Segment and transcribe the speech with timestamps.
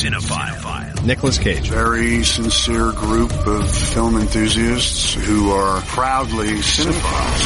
[0.00, 1.04] Cinephile.
[1.04, 1.68] Nicolas Cage.
[1.68, 7.42] Very sincere group of film enthusiasts who are proudly cinephiles.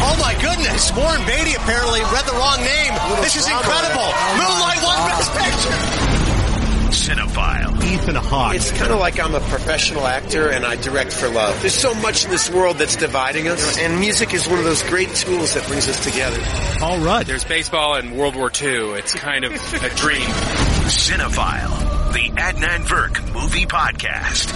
[0.00, 0.90] Oh my goodness!
[0.96, 2.94] Warren Beatty apparently read the wrong name.
[3.20, 4.08] This is incredible.
[4.40, 6.08] Moonlight won Best Picture.
[6.88, 7.84] Cinephile.
[7.84, 8.54] Ethan Hawke.
[8.54, 11.60] It's kind of like I'm a professional actor and I direct for love.
[11.60, 14.82] There's so much in this world that's dividing us, and music is one of those
[14.84, 16.40] great tools that brings us together.
[16.78, 17.26] Paul Rudd.
[17.26, 18.92] There's baseball and World War II.
[18.92, 20.30] It's kind of a dream.
[20.88, 21.97] Cinephile.
[22.12, 24.50] The Adnan Virk Movie Podcast.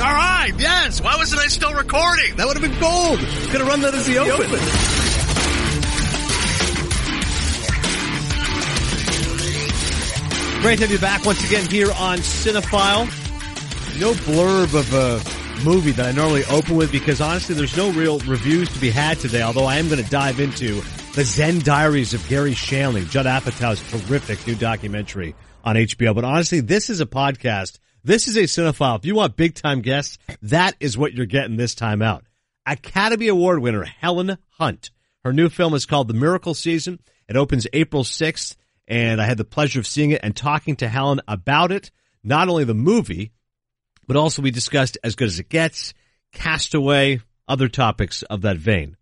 [0.00, 1.02] All right, yes.
[1.02, 2.36] Why wasn't I still recording?
[2.36, 3.18] That would have been gold.
[3.18, 4.46] Could have run that as the, the open.
[4.46, 4.58] open.
[10.62, 13.06] Great to have you back once again here on Cinephile.
[13.98, 18.20] No blurb of a movie that I normally open with because honestly there's no real
[18.20, 20.82] reviews to be had today, although I am going to dive into
[21.14, 26.14] the Zen Diaries of Garry Shandling, Judd Apatow's terrific new documentary on HBO.
[26.14, 27.78] But honestly, this is a podcast.
[28.02, 28.98] This is a cinephile.
[28.98, 32.24] If you want big time guests, that is what you're getting this time out.
[32.66, 34.90] Academy Award winner Helen Hunt.
[35.24, 36.98] Her new film is called The Miracle Season.
[37.28, 38.56] It opens April 6th
[38.90, 41.92] and I had the pleasure of seeing it and talking to Helen about it.
[42.24, 43.30] Not only the movie,
[44.06, 45.94] but also we discussed As Good as It Gets,
[46.32, 48.96] Castaway, other topics of that vein.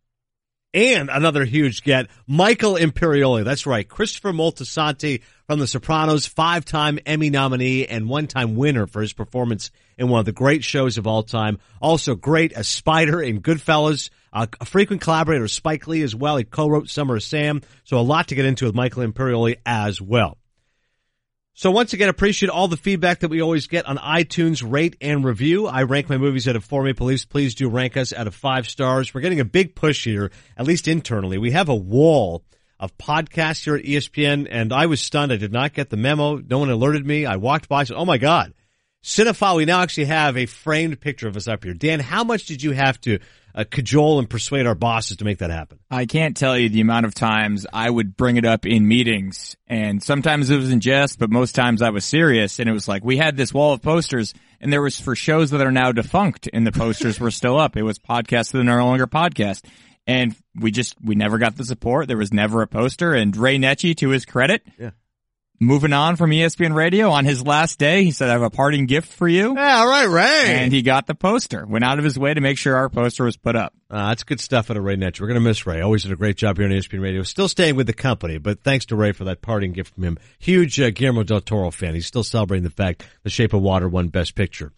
[0.75, 3.45] And another huge get, Michael Imperioli.
[3.45, 3.89] That's right.
[3.89, 10.11] Christopher Moltisanti from The Sopranos, five-time Emmy nominee and one-time winner for his performance in
[10.11, 11.59] one of the great shows of all time.
[11.81, 16.37] Also great as Spider in Goodfellas, uh, a frequent collaborator of Spike Lee as well.
[16.37, 17.63] He co-wrote Summer of Sam.
[17.85, 20.37] So a lot to get into with Michael Imperioli as well.
[21.55, 25.25] So once again, appreciate all the feedback that we always get on iTunes, rate and
[25.25, 25.67] review.
[25.67, 27.25] I rank my movies out of four Maple Leafs.
[27.25, 29.15] Please do rank us out of five stars.
[29.15, 31.39] We're getting a big push here, at least internally.
[31.39, 32.45] We have a wall
[32.81, 35.33] of podcasts here at ESPN and I was stunned.
[35.33, 36.37] I did not get the memo.
[36.37, 37.27] No one alerted me.
[37.27, 38.55] I walked by said, Oh my God.
[39.03, 41.73] Cinephile, we now actually have a framed picture of us up here.
[41.73, 43.21] Dan, how much did you have to
[43.55, 45.79] uh, cajole and persuade our bosses to make that happen?
[45.91, 49.57] I can't tell you the amount of times I would bring it up in meetings
[49.67, 52.89] and sometimes it was in jest, but most times I was serious and it was
[52.89, 55.93] like, we had this wall of posters and there was for shows that are now
[55.93, 57.77] defunct and the posters were still up.
[57.77, 59.65] It was podcasts that are no longer podcast.
[60.09, 62.09] And we just, we never got the support.
[62.09, 64.93] There was never a poster and Ray Netchie, to his credit, yeah.
[65.61, 68.87] moving on from ESPN radio on his last day, he said, I have a parting
[68.87, 69.55] gift for you.
[69.55, 70.55] Yeah, all right, Ray.
[70.63, 73.25] And he got the poster, went out of his way to make sure our poster
[73.25, 73.75] was put up.
[73.91, 75.21] Uh, that's good stuff out of Ray Netch.
[75.21, 75.83] We're going to miss Ray.
[75.83, 77.23] Always did a great job here on ESPN Radio.
[77.23, 80.19] Still staying with the company, but thanks to Ray for that parting gift from him.
[80.39, 81.95] Huge uh, Guillermo del Toro fan.
[81.95, 84.73] He's still celebrating the fact The Shape of Water won Best Picture.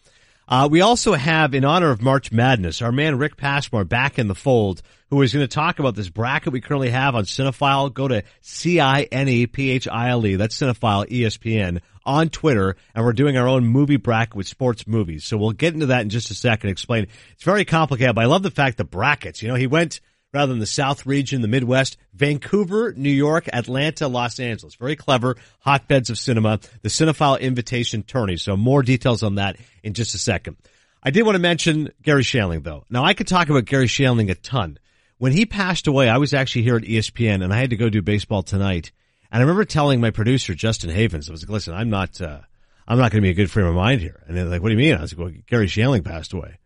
[0.51, 4.27] Uh, we also have, in honor of March Madness, our man Rick Passmore back in
[4.27, 7.93] the fold, who is going to talk about this bracket we currently have on Cinephile.
[7.93, 10.35] Go to C-I-N-E-P-H-I-L-E.
[10.35, 15.23] That's Cinephile ESPN on Twitter, and we're doing our own movie bracket with sports movies.
[15.23, 16.69] So we'll get into that in just a second.
[16.69, 17.07] Explain.
[17.31, 19.41] It's very complicated, but I love the fact the brackets.
[19.41, 20.01] You know, he went
[20.33, 24.75] rather than the South region, the Midwest, Vancouver, New York, Atlanta, Los Angeles.
[24.75, 26.59] Very clever hotbeds of cinema.
[26.81, 28.37] The Cinephile Invitation Tourney.
[28.37, 30.57] So more details on that in just a second.
[31.03, 32.85] I did want to mention Garry Shandling though.
[32.89, 34.77] Now I could talk about Garry Shandling a ton.
[35.17, 37.89] When he passed away, I was actually here at ESPN and I had to go
[37.89, 38.91] do baseball tonight.
[39.31, 42.39] And I remember telling my producer, Justin Havens, I was like, listen, I'm not, uh,
[42.87, 44.23] I'm not going to be a good frame of mind here.
[44.27, 44.95] And they're like, what do you mean?
[44.95, 46.57] I was like, well, Garry Shandling passed away.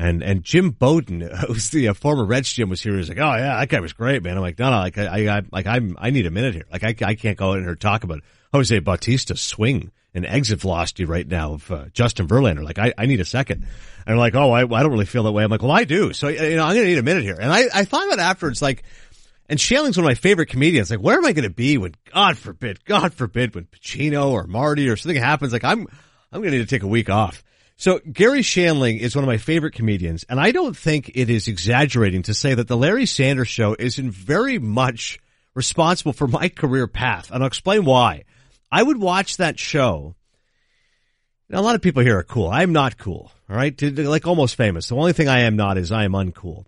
[0.00, 2.92] And, and Jim Bowden, who's the uh, former Reds Jim was here.
[2.92, 4.36] He was like, oh yeah, that guy was great, man.
[4.36, 6.64] I'm like, no, no, like I, I, like I'm, I need a minute here.
[6.72, 8.22] Like I, I can't go in here and talk about
[8.52, 12.64] Jose Bautista's swing and exit velocity right now of uh, Justin Verlander.
[12.64, 13.66] Like I, I need a second.
[14.06, 15.44] And I'm like, oh, I, I don't really feel that way.
[15.44, 16.14] I'm like, well, I do.
[16.14, 17.36] So, you know, I'm to need a minute here.
[17.38, 18.82] And I, I thought about afterwards, like,
[19.50, 20.90] and Shandling's one of my favorite comedians.
[20.90, 24.46] Like, where am I going to be when, God forbid, God forbid, when Pacino or
[24.46, 25.52] Marty or something happens?
[25.52, 25.86] Like, I'm,
[26.32, 27.44] I'm going to need to take a week off.
[27.80, 31.48] So Garry Shandling is one of my favorite comedians, and I don't think it is
[31.48, 35.18] exaggerating to say that the Larry Sanders Show is in very much
[35.54, 38.24] responsible for my career path, and I'll explain why.
[38.70, 40.14] I would watch that show.
[41.48, 42.50] Now, a lot of people here are cool.
[42.50, 43.32] I'm not cool.
[43.48, 44.88] All right, like almost famous.
[44.88, 46.66] The only thing I am not is I am uncool.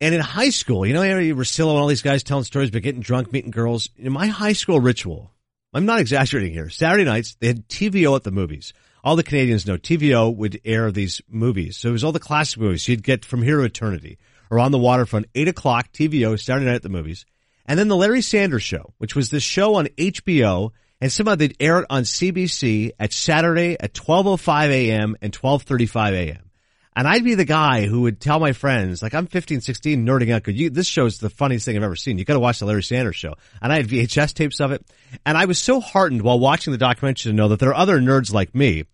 [0.00, 3.00] And in high school, you know, Russillo and all these guys telling stories about getting
[3.00, 3.90] drunk, meeting girls.
[3.96, 5.32] In my high school ritual,
[5.74, 6.70] I'm not exaggerating here.
[6.70, 8.72] Saturday nights, they had TVO at the movies.
[9.06, 11.76] All the Canadians know TVO would air these movies.
[11.76, 14.18] So it was all the classic movies you'd get from here to eternity
[14.50, 17.24] or on the waterfront, eight o'clock TVO, Saturday night at the movies.
[17.66, 21.56] And then the Larry Sanders Show, which was this show on HBO and somehow they'd
[21.60, 25.16] air it on CBC at Saturday at 12.05 a.m.
[25.22, 26.50] and 12.35 a.m.
[26.96, 30.32] And I'd be the guy who would tell my friends, like I'm 15, 16, nerding
[30.32, 30.42] out.
[30.42, 32.18] Cause you, this show's the funniest thing I've ever seen.
[32.18, 33.34] You got to watch the Larry Sanders show.
[33.62, 34.84] And I had VHS tapes of it.
[35.24, 38.00] And I was so heartened while watching the documentary to know that there are other
[38.00, 38.84] nerds like me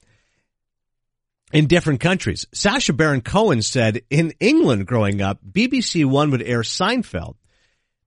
[1.52, 2.46] in different countries.
[2.52, 7.37] Sacha Baron Cohen said in England growing up, BBC One would air Seinfeld.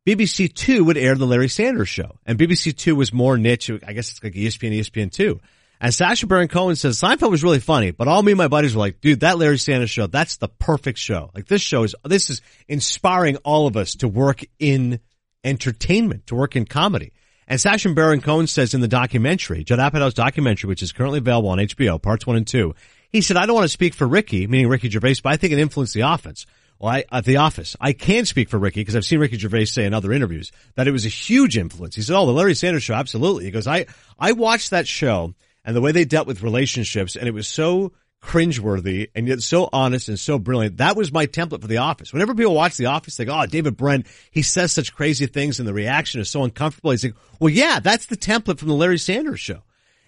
[0.05, 2.19] BBC Two would air the Larry Sanders show.
[2.25, 3.69] And BBC Two was more niche.
[3.69, 5.39] I guess it's like ESPN, ESPN Two.
[5.79, 8.75] And Sacha Baron Cohen says Seinfeld was really funny, but all me and my buddies
[8.75, 11.31] were like, dude, that Larry Sanders show, that's the perfect show.
[11.35, 14.99] Like this show is, this is inspiring all of us to work in
[15.43, 17.11] entertainment, to work in comedy.
[17.47, 21.49] And Sacha Baron Cohen says in the documentary, Judd Apatow's documentary, which is currently available
[21.49, 22.73] on HBO, parts one and two,
[23.15, 25.53] he said, I don't want to speak for Ricky, meaning Ricky Gervais, but I think
[25.53, 26.45] it influenced the offense.
[26.77, 29.65] Well, I, at the office, I can speak for Ricky because I've seen Ricky Gervais
[29.65, 31.95] say in other interviews that it was a huge influence.
[31.95, 33.85] He said, "Oh, the Larry Sanders show, absolutely." He goes, "I
[34.19, 35.33] I watched that show
[35.63, 39.69] and the way they dealt with relationships, and it was so cringeworthy and yet so
[39.71, 40.77] honest and so brilliant.
[40.77, 42.11] That was my template for The Office.
[42.11, 45.59] Whenever people watch The Office, they go, "Oh, David Brent, he says such crazy things,
[45.59, 48.75] and the reaction is so uncomfortable." He's like, "Well, yeah, that's the template from the
[48.75, 49.63] Larry Sanders show."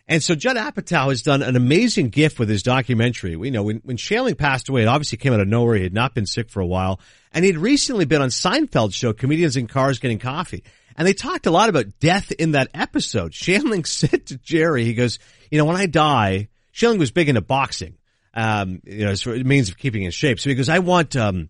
[0.07, 3.35] And so Judd Apatow has done an amazing gift with his documentary.
[3.35, 5.75] We know when, when Shandling passed away, it obviously came out of nowhere.
[5.75, 7.01] He had not been sick for a while.
[7.33, 10.63] And he'd recently been on Seinfeld's show, Comedians in Cars Getting Coffee.
[10.95, 13.31] And they talked a lot about death in that episode.
[13.33, 15.19] Shandling said to Jerry, he goes,
[15.51, 17.97] you know, when I die, Shandling was big into boxing,
[18.33, 20.39] um, you know, as a means of keeping in shape.
[20.39, 21.49] So he goes, I want, um,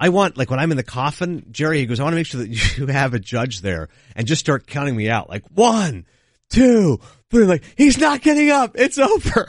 [0.00, 2.26] I want, like when I'm in the coffin, Jerry, he goes, I want to make
[2.26, 2.48] sure that
[2.78, 5.28] you have a judge there and just start counting me out.
[5.28, 6.06] Like one,
[6.48, 7.00] two,
[7.42, 8.72] Like, he's not getting up.
[8.74, 9.46] It's over.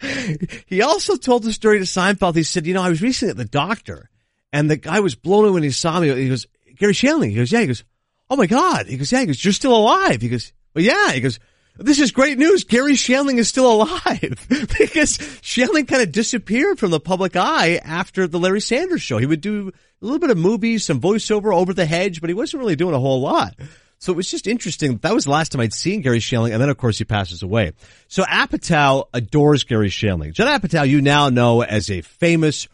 [0.66, 2.34] he also told the story to Seinfeld.
[2.34, 4.10] He said, you know, I was recently at the doctor
[4.52, 6.14] and the guy was blown away when he saw me.
[6.14, 6.46] He goes,
[6.76, 7.30] Garry Shandling.
[7.30, 7.60] He goes, yeah.
[7.60, 7.84] He goes,
[8.28, 8.86] oh my God.
[8.86, 9.20] He goes, yeah.
[9.20, 10.20] He goes, you're still alive.
[10.20, 11.12] He goes, well, yeah.
[11.12, 11.38] He goes,
[11.76, 12.64] this is great news.
[12.64, 18.26] Garry Shandling is still alive because Shandling kind of disappeared from the public eye after
[18.26, 19.18] the Larry Sanders show.
[19.18, 22.34] He would do a little bit of movies, some voiceover over the hedge, but he
[22.34, 23.54] wasn't really doing a whole lot.
[24.02, 24.96] So it was just interesting.
[24.96, 27.44] That was the last time I'd seen Garry Shandling, and then of course he passes
[27.44, 27.70] away.
[28.08, 30.32] So Apatow adores Garry Shandling.
[30.32, 32.66] Judd Apatow, you now know as a famous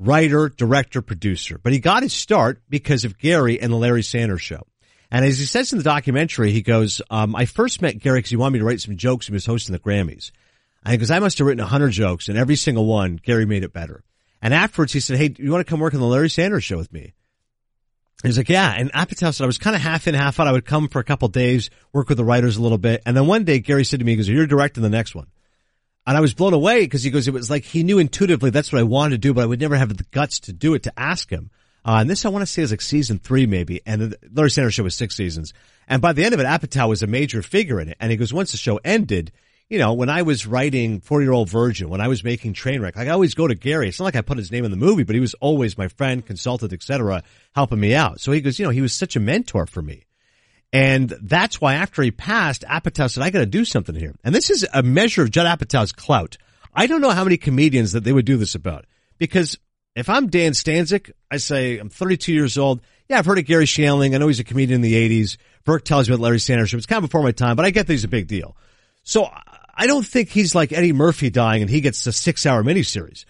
[0.00, 4.42] writer, director, producer, but he got his start because of Gary and the Larry Sanders
[4.42, 4.66] Show.
[5.08, 8.30] And as he says in the documentary, he goes, um, "I first met Gary because
[8.30, 9.28] he wanted me to write some jokes.
[9.28, 10.32] He was hosting the Grammys."
[10.84, 13.62] And goes, "I must have written a hundred jokes, and every single one, Gary made
[13.62, 14.02] it better."
[14.42, 16.76] And afterwards, he said, "Hey, you want to come work on the Larry Sanders Show
[16.76, 17.12] with me?"
[18.22, 18.74] He's like, yeah.
[18.76, 20.46] And Apatow said I was kind of half in, half out.
[20.46, 23.02] I would come for a couple days, work with the writers a little bit.
[23.04, 25.26] And then one day Gary said to me, he goes, you're directing the next one.
[26.06, 28.72] And I was blown away because he goes, it was like he knew intuitively that's
[28.72, 30.84] what I wanted to do, but I would never have the guts to do it
[30.84, 31.50] to ask him.
[31.84, 33.80] Uh, and this I want to say is like season three maybe.
[33.86, 35.52] And the Larry Sanders show was six seasons.
[35.88, 37.96] And by the end of it, Apatow was a major figure in it.
[38.00, 39.32] And he goes, once the show ended,
[39.72, 42.94] you know, when I was writing 40 year old virgin, when I was making Trainwreck,
[42.94, 43.88] like I always go to Gary.
[43.88, 45.88] It's not like I put his name in the movie, but he was always my
[45.88, 47.22] friend, consultant, etc.,
[47.54, 48.20] helping me out.
[48.20, 50.04] So he goes, you know, he was such a mentor for me.
[50.74, 54.14] And that's why after he passed, Apatow said, I got to do something here.
[54.22, 56.36] And this is a measure of Judd Apatow's clout.
[56.74, 58.84] I don't know how many comedians that they would do this about
[59.16, 59.56] because
[59.96, 62.82] if I'm Dan Stanzik, I say I'm 32 years old.
[63.08, 64.14] Yeah, I've heard of Garry Shandling.
[64.14, 65.38] I know he's a comedian in the 80s.
[65.64, 66.74] Virk tells me about Larry Sanders.
[66.74, 68.54] It's kind of before my time, but I get that he's a big deal.
[69.02, 69.30] So
[69.74, 73.24] I don't think he's like Eddie Murphy dying and he gets a six hour miniseries.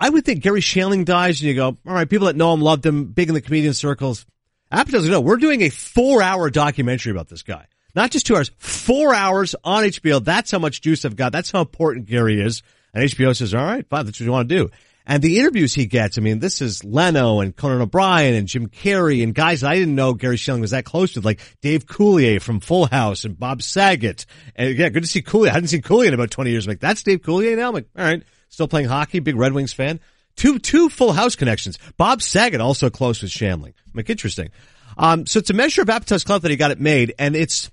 [0.00, 2.60] I would think Garry Shandling dies and you go, all right, people that know him,
[2.60, 4.26] loved him, big in the comedian circles.
[4.70, 7.66] App doesn't know we're doing a four hour documentary about this guy.
[7.94, 10.22] Not just two hours, four hours on HBO.
[10.22, 11.32] That's how much juice I've got.
[11.32, 12.62] That's how important Gary is.
[12.94, 14.70] And HBO says, all right, fine, that's what you want to do.
[15.10, 18.68] And the interviews he gets, I mean, this is Leno and Conan O'Brien and Jim
[18.68, 21.86] Carrey and guys that I didn't know Garry Shandling was that close to, like Dave
[21.86, 24.26] Coulier from Full House and Bob Saget.
[24.54, 25.48] And yeah, good to see Coulier.
[25.48, 26.66] I hadn't seen Coulier in about 20 years.
[26.66, 27.68] I'm like, that's Dave Coulier now?
[27.68, 29.98] I'm like, all right, still playing hockey, big Red Wings fan.
[30.36, 31.78] Two, two Full House connections.
[31.96, 33.72] Bob Saget also close with Shandling.
[33.86, 34.50] I'm like, interesting.
[34.98, 37.70] Um, so it's a measure of Apatow's Club that he got it made and it's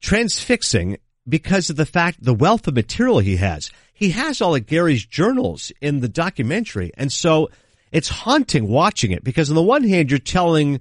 [0.00, 0.98] transfixing
[1.28, 5.04] because of the fact, the wealth of material he has he has all of Gary's
[5.04, 6.92] journals in the documentary.
[6.96, 7.50] And so
[7.90, 10.80] it's haunting watching it because on the one hand, you're telling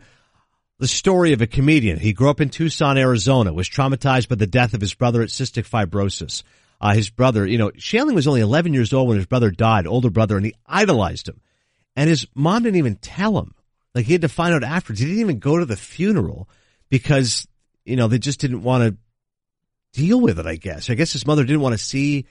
[0.79, 1.99] the story of a comedian.
[1.99, 5.29] He grew up in Tucson, Arizona, was traumatized by the death of his brother at
[5.29, 6.41] cystic fibrosis.
[6.79, 9.85] Uh, his brother, you know, Shandling was only 11 years old when his brother died,
[9.85, 11.39] older brother, and he idolized him.
[11.95, 13.53] And his mom didn't even tell him.
[13.93, 14.99] Like he had to find out afterwards.
[14.99, 16.49] He didn't even go to the funeral
[16.89, 17.47] because,
[17.85, 18.97] you know, they just didn't want to
[19.93, 20.89] deal with it, I guess.
[20.89, 22.25] I guess his mother didn't want to see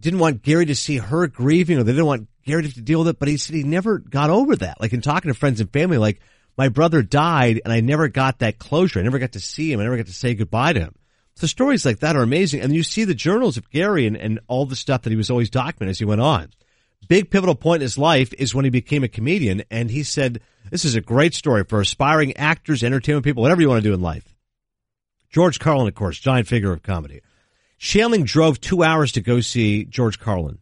[0.00, 3.08] didn't want Gary to see her grieving or they didn't want Gary to deal with
[3.08, 4.80] it, but he said he never got over that.
[4.80, 6.20] Like in talking to friends and family, like
[6.56, 9.00] my brother died and I never got that closure.
[9.00, 9.80] I never got to see him.
[9.80, 10.94] I never got to say goodbye to him.
[11.34, 12.60] So stories like that are amazing.
[12.60, 15.30] And you see the journals of Gary and, and all the stuff that he was
[15.30, 16.50] always documenting as he went on.
[17.06, 20.40] Big pivotal point in his life is when he became a comedian and he said,
[20.70, 23.94] this is a great story for aspiring actors, entertainment people, whatever you want to do
[23.94, 24.34] in life.
[25.30, 27.20] George Carlin, of course, giant figure of comedy.
[27.78, 30.58] Shandling drove two hours to go see George Carlin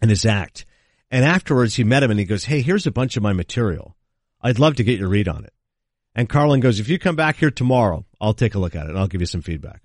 [0.00, 0.66] and his act.
[1.10, 3.96] And afterwards he met him and he goes, Hey, here's a bunch of my material.
[4.40, 5.52] I'd love to get your read on it.
[6.14, 8.90] And Carlin goes, if you come back here tomorrow, I'll take a look at it
[8.90, 9.82] and I'll give you some feedback.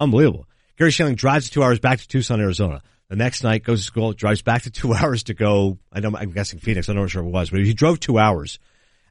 [0.00, 0.46] Unbelievable.
[0.76, 2.82] Garry Shandling drives two hours back to Tucson, Arizona.
[3.08, 5.78] The next night goes to school, drives back to two hours to go.
[5.92, 6.88] I know, I'm guessing Phoenix.
[6.88, 8.58] I'm not sure it was, but he drove two hours.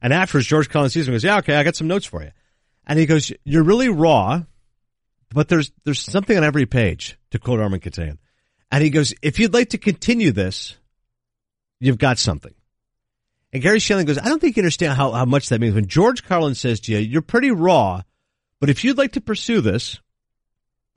[0.02, 2.24] And afterwards, George Carlin sees him and goes, yeah, okay, I got some notes for
[2.24, 2.32] you.
[2.86, 4.44] And he goes, you're really raw,
[5.32, 8.18] but there's, there's something on every page to quote Armin Keteyian.
[8.72, 10.78] And he goes, if you'd like to continue this,
[11.80, 12.54] you've got something.
[13.54, 15.74] And Garry Shandling goes, I don't think you understand how, how much that means.
[15.74, 18.02] When George Carlin says to you, you're pretty raw,
[18.60, 20.00] but if you'd like to pursue this,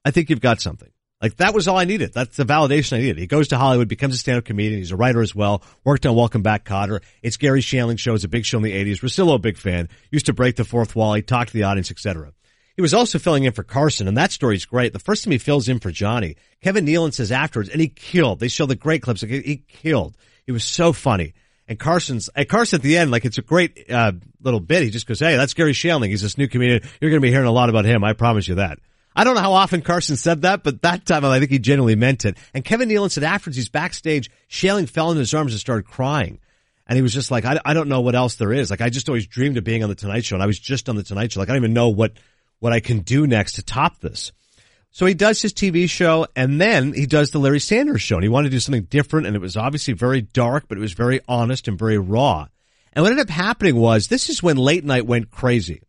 [0.04, 0.90] I think you've got something.
[1.22, 2.14] Like that was all I needed.
[2.14, 3.18] That's the validation I needed.
[3.18, 4.78] He goes to Hollywood, becomes a stand-up comedian.
[4.78, 5.62] He's a writer as well.
[5.84, 7.02] Worked on Welcome Back, Kotter.
[7.22, 8.14] It's Garry Shandling show.
[8.14, 9.02] It's a big show in the '80s.
[9.02, 9.90] Russillo, a big fan.
[10.10, 11.12] Used to break the fourth wall.
[11.12, 12.32] He talked to the audience, etc.
[12.80, 14.94] He was also filling in for Carson, and that story's great.
[14.94, 18.40] The first time he fills in for Johnny, Kevin Nealon says afterwards, and he killed.
[18.40, 19.22] They show the great clips.
[19.22, 20.16] Like he killed.
[20.46, 21.34] He was so funny.
[21.68, 24.82] And Carson's, and Carson at the end, like it's a great uh, little bit.
[24.82, 26.08] He just goes, "Hey, that's Garry Shandling.
[26.08, 26.80] He's this new comedian.
[27.02, 28.02] You're going to be hearing a lot about him.
[28.02, 28.78] I promise you that."
[29.14, 31.96] I don't know how often Carson said that, but that time I think he genuinely
[31.96, 32.38] meant it.
[32.54, 36.38] And Kevin Nealon said afterwards he's backstage, Shandling fell in his arms and started crying.
[36.90, 38.68] And he was just like, I, I don't know what else there is.
[38.68, 40.88] Like, I just always dreamed of being on the Tonight Show and I was just
[40.88, 41.38] on the Tonight Show.
[41.38, 42.14] Like, I don't even know what,
[42.60, 44.32] what I can do next to top this.
[44.92, 48.22] So he does his TV show and then he does the Larry Sanders show and
[48.22, 50.92] he wanted to do something different and it was obviously very dark, but it was
[50.92, 52.46] very honest and very raw.
[52.92, 55.82] And what ended up happening was this is when late night went crazy.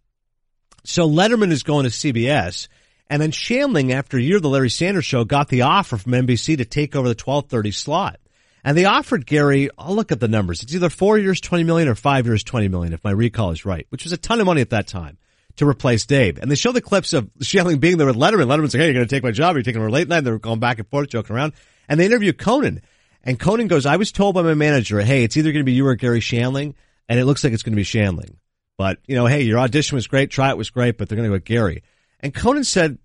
[0.84, 2.68] So Letterman is going to CBS
[3.10, 6.13] and then Shandling, after a year of the Larry Sanders show, got the offer from
[6.13, 8.20] NBC to take over the 1230 slot.
[8.63, 10.62] And they offered Gary, I'll look at the numbers.
[10.63, 13.66] It's either four years, 20 million or five years, 20 million, if my recall is
[13.66, 15.18] right, which was a ton of money at that time
[15.62, 16.39] to replace Dave.
[16.39, 18.48] And they show the clips of Shandling being there with Letterman.
[18.48, 19.56] Letterman's like, hey, you're going to take my job.
[19.56, 20.22] You're taking over late night.
[20.22, 21.53] They're going back and forth, joking around.
[21.88, 22.82] And they interview Conan.
[23.24, 25.74] And Conan goes, I was told by my manager, hey, it's either going to be
[25.74, 26.74] you or Garry Shandling.
[27.08, 28.38] And it looks like it's going to be Shandling.
[28.77, 30.32] But, you know, hey, your audition was great.
[30.32, 31.84] Try it was great, but they're going to go with Gary.
[32.20, 32.98] And Conan said,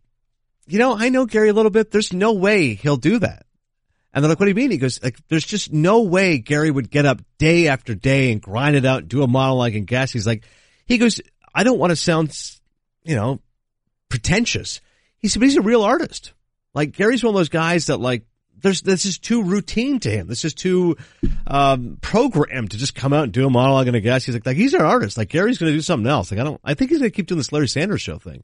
[0.66, 1.90] you know, I know Gary a little bit.
[1.90, 3.44] There's no way he'll do that.
[4.14, 4.70] And they're like, what do you mean?
[4.70, 8.40] He goes, like, there's just no way Gary would get up day after day and
[8.40, 10.10] grind it out and do a monologue and guess.
[10.10, 10.44] He's like,
[10.86, 11.20] he goes,
[11.56, 12.38] I don't want to sound,
[13.02, 13.40] you know,
[14.10, 14.82] pretentious.
[15.16, 16.34] He said, but he's a real artist.
[16.74, 18.26] Like Gary's one of those guys that like,
[18.60, 20.26] there's, this is too routine to him.
[20.26, 20.98] This is too,
[21.46, 24.26] um, programmed to just come out and do a monologue and a guest.
[24.26, 25.16] He's like, like, he's an artist.
[25.16, 26.30] Like Gary's going to do something else.
[26.30, 28.42] Like, I don't, I think he's going to keep doing this Larry Sanders show thing.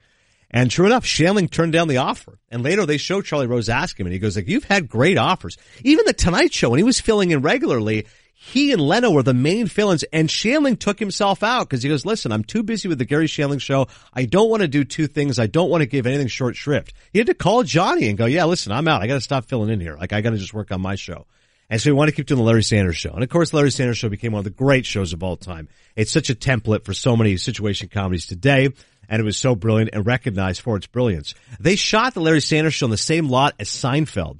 [0.50, 2.38] And true enough, Shandling turned down the offer.
[2.50, 5.19] And later they show Charlie Rose ask him and he goes like, you've had great
[5.19, 5.59] offers.
[5.85, 8.07] Even the Tonight Show, when he was filling in regularly,
[8.44, 12.04] he and Leno were the main fill-ins and Shandling took himself out because he goes,
[12.04, 13.87] listen, I'm too busy with the Garry Shandling show.
[14.12, 15.38] I don't want to do two things.
[15.38, 16.92] I don't want to give anything short shrift.
[17.12, 19.00] He had to call Johnny and go, yeah, listen, I'm out.
[19.00, 19.96] I got to stop filling in here.
[19.96, 21.26] Like I got to just work on my show.
[21.70, 23.12] And so we want to keep doing the Larry Sanders show.
[23.12, 25.68] And of course, Larry Sanders show became one of the great shows of all time.
[25.94, 28.70] It's such a template for so many situation comedies today
[29.08, 31.34] and it was so brilliant and recognized for its brilliance.
[31.61, 34.38] They shot the Larry Sanders show on the same lot as Seinfeld.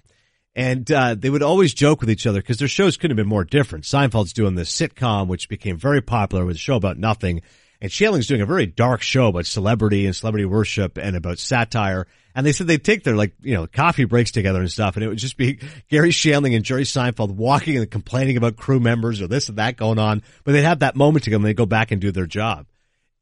[0.54, 3.28] And uh, they would always joke with each other because their shows couldn't have been
[3.28, 3.85] more different.
[3.85, 7.40] Seinfeld's doing this sitcom, which became very popular with a show about nothing.
[7.80, 12.06] And Shandling's doing a very dark show about celebrity and celebrity worship and about satire.
[12.35, 14.97] And they said they'd take their like, you know, coffee breaks together and stuff.
[14.97, 15.59] And it would just be
[15.90, 19.76] Garry Shandling and Jerry Seinfeld walking and complaining about crew members or this and that
[19.78, 20.23] going on.
[20.44, 22.66] But they'd have that moment together and they'd go back and do their job.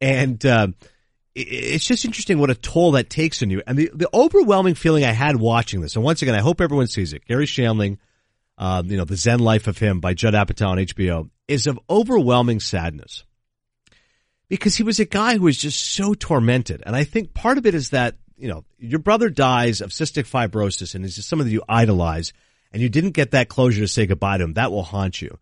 [0.01, 0.69] And, uh,
[1.43, 3.63] it's just interesting what a toll that takes on you.
[3.67, 6.87] And the, the overwhelming feeling I had watching this, and once again, I hope everyone
[6.87, 7.25] sees it.
[7.27, 7.99] Garry Shandling,
[8.59, 11.79] um, you know, The Zen Life of Him by Judd Apatow on HBO is of
[11.89, 13.25] overwhelming sadness.
[14.49, 16.83] Because he was a guy who was just so tormented.
[16.85, 20.29] And I think part of it is that, you know, your brother dies of cystic
[20.29, 22.33] fibrosis and is just someone that you idolize
[22.73, 24.55] and you didn't get that closure to say goodbye to him.
[24.55, 25.39] That will haunt you.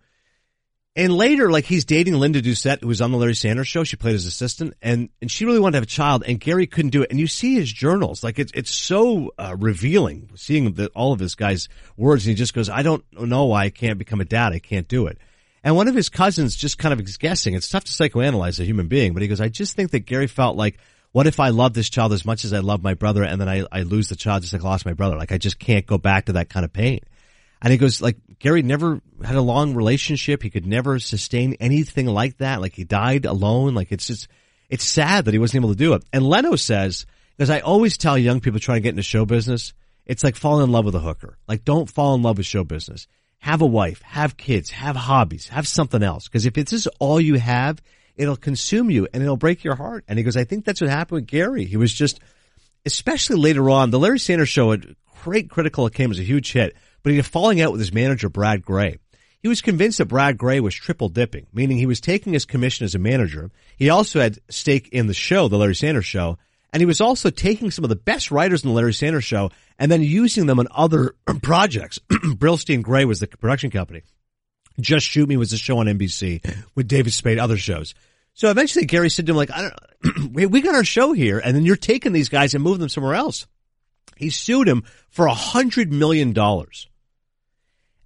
[0.97, 3.85] And later, like he's dating Linda Doucett, who was on the Larry Sanders show.
[3.85, 6.67] She played his assistant, and and she really wanted to have a child, and Gary
[6.67, 7.11] couldn't do it.
[7.11, 11.21] And you see his journals, like it's it's so uh, revealing seeing the, all of
[11.21, 14.25] his guys' words, and he just goes, "I don't know why I can't become a
[14.25, 14.53] dad.
[14.53, 15.19] I can't do it."
[15.63, 17.55] And one of his cousins just kind of is guessing.
[17.55, 20.27] It's tough to psychoanalyze a human being, but he goes, "I just think that Gary
[20.27, 20.79] felt like."
[21.11, 23.49] What if I love this child as much as I love my brother and then
[23.49, 25.17] I, I lose the child just like I lost my brother?
[25.17, 27.01] Like I just can't go back to that kind of pain.
[27.61, 30.43] And he goes, like, Gary never had a long relationship.
[30.43, 32.61] He could never sustain anything like that.
[32.61, 33.75] Like he died alone.
[33.75, 34.29] Like it's just,
[34.69, 36.05] it's sad that he wasn't able to do it.
[36.13, 39.75] And Leno says Because I always tell young people trying to get into show business,
[40.07, 41.37] it's like falling in love with a hooker.
[41.49, 43.09] Like don't fall in love with show business.
[43.41, 46.27] Have a wife, have kids, have hobbies, have something else.
[46.29, 47.81] Because if it's just all you have,
[48.17, 50.05] it'll consume you and it'll break your heart.
[50.09, 51.65] And he goes, I think that's what happened with Gary.
[51.65, 52.21] He was just,
[52.85, 56.77] especially later on, the Larry Sanders show had great critical acclaim, was a huge hit,
[57.03, 58.99] but he had falling out with his manager, Brad Grey.
[59.41, 62.85] He was convinced that Brad Grey was triple dipping, meaning he was taking his commission
[62.85, 63.51] as a manager.
[63.77, 66.39] He also had stake in the show, the Larry Sanders show,
[66.73, 69.51] and he was also taking some of the best writers in the Larry Sanders show
[69.79, 71.99] and then using them on other projects.
[72.11, 74.03] Brillstein-Grey was the production company.
[74.81, 77.95] Just Shoot Me was the show on NBC with David Spade, other shows.
[78.35, 79.71] So eventually Gary said to him, like, I
[80.03, 82.89] don't, we got our show here and then you're taking these guys and moving them
[82.89, 83.47] somewhere else.
[84.19, 86.89] He sued him for a hundred million dollars.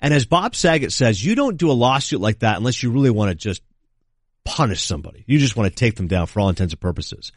[0.01, 3.11] And as Bob Saget says, you don't do a lawsuit like that unless you really
[3.11, 3.63] want to just
[4.45, 5.25] punish somebody.
[5.27, 7.31] You just want to take them down for all intents and purposes.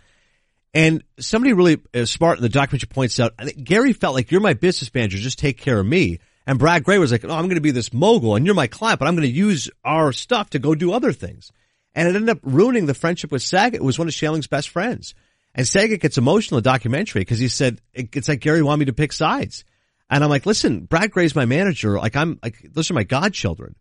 [0.73, 4.93] And somebody really smart in the documentary points out, Gary felt like you're my business
[4.93, 6.19] manager, just take care of me.
[6.47, 8.67] And Brad Grey was like, oh, I'm going to be this mogul and you're my
[8.67, 11.51] client, but I'm going to use our stuff to go do other things.
[11.93, 14.69] And it ended up ruining the friendship with Saget, who was one of Shandling's best
[14.69, 15.15] friends.
[15.55, 18.85] And Saget gets emotional in the documentary because he said, it's like Gary wanted me
[18.85, 19.63] to pick sides.
[20.09, 21.97] And I'm like, listen, Brad Grey's my manager.
[21.97, 23.75] Like I'm like, those are my godchildren.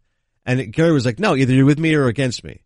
[0.46, 2.62] And Gary was like, no, either you're with me or against me.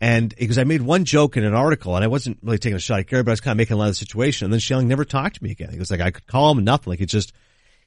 [0.00, 2.80] And because I made one joke in an article and I wasn't really taking a
[2.80, 4.46] shot at Gary, but I was kind of making a lot of the situation.
[4.46, 5.70] And then Shandling never talked to me again.
[5.70, 6.90] He was like, I could call him nothing.
[6.92, 7.32] Like it just,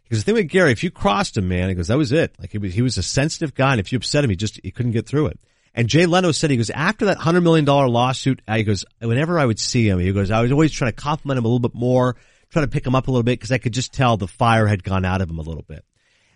[0.03, 2.36] because the thing with Gary, if you crossed him, man, he goes, that was it.
[2.38, 3.72] Like he was, he was a sensitive guy.
[3.72, 5.39] And if you upset him, he just, he couldn't get through it.
[5.74, 9.40] And Jay Leno said, he goes, after that hundred million dollar lawsuit, he goes, whenever
[9.40, 11.60] I would see him, he goes, I was always trying to compliment him a little
[11.60, 12.18] bit more,
[12.50, 14.68] trying to pick him up a little bit because I could just tell the fire
[14.68, 15.86] had gone out of him a little bit.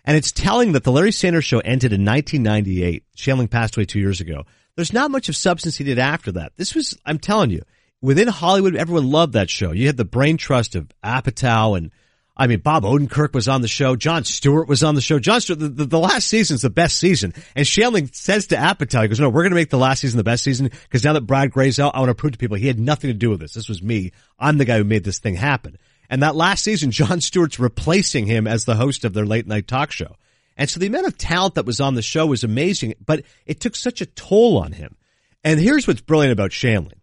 [0.04, 3.04] And it's telling that the Larry Sanders show ended in 1998.
[3.16, 4.44] Shandling passed away two years ago.
[4.76, 6.52] There's not much of substance he did after that.
[6.56, 7.62] This was, I'm telling you,
[8.00, 9.72] within Hollywood, everyone loved that show.
[9.72, 11.90] You had the brain trust of Apatow and,
[12.36, 13.96] I mean, Bob Odenkirk was on the show.
[13.96, 15.18] Jon Stewart was on the show.
[15.18, 17.32] Jon Stewart, the, the, the last season's the best season.
[17.54, 20.18] And Shandling says to Apatow, he goes, no, we're going to make the last season
[20.18, 22.58] the best season because now that Brad Grey's out, I want to prove to people
[22.58, 23.54] he had nothing to do with this.
[23.54, 24.12] This was me.
[24.38, 25.78] I'm the guy who made this thing happen.
[26.10, 29.66] And that last season, Jon Stewart's replacing him as the host of their late night
[29.66, 30.16] talk show.
[30.58, 33.60] And so the amount of talent that was on the show was amazing, but it
[33.60, 34.96] took such a toll on him.
[35.42, 37.00] And here's what's brilliant about Shandling.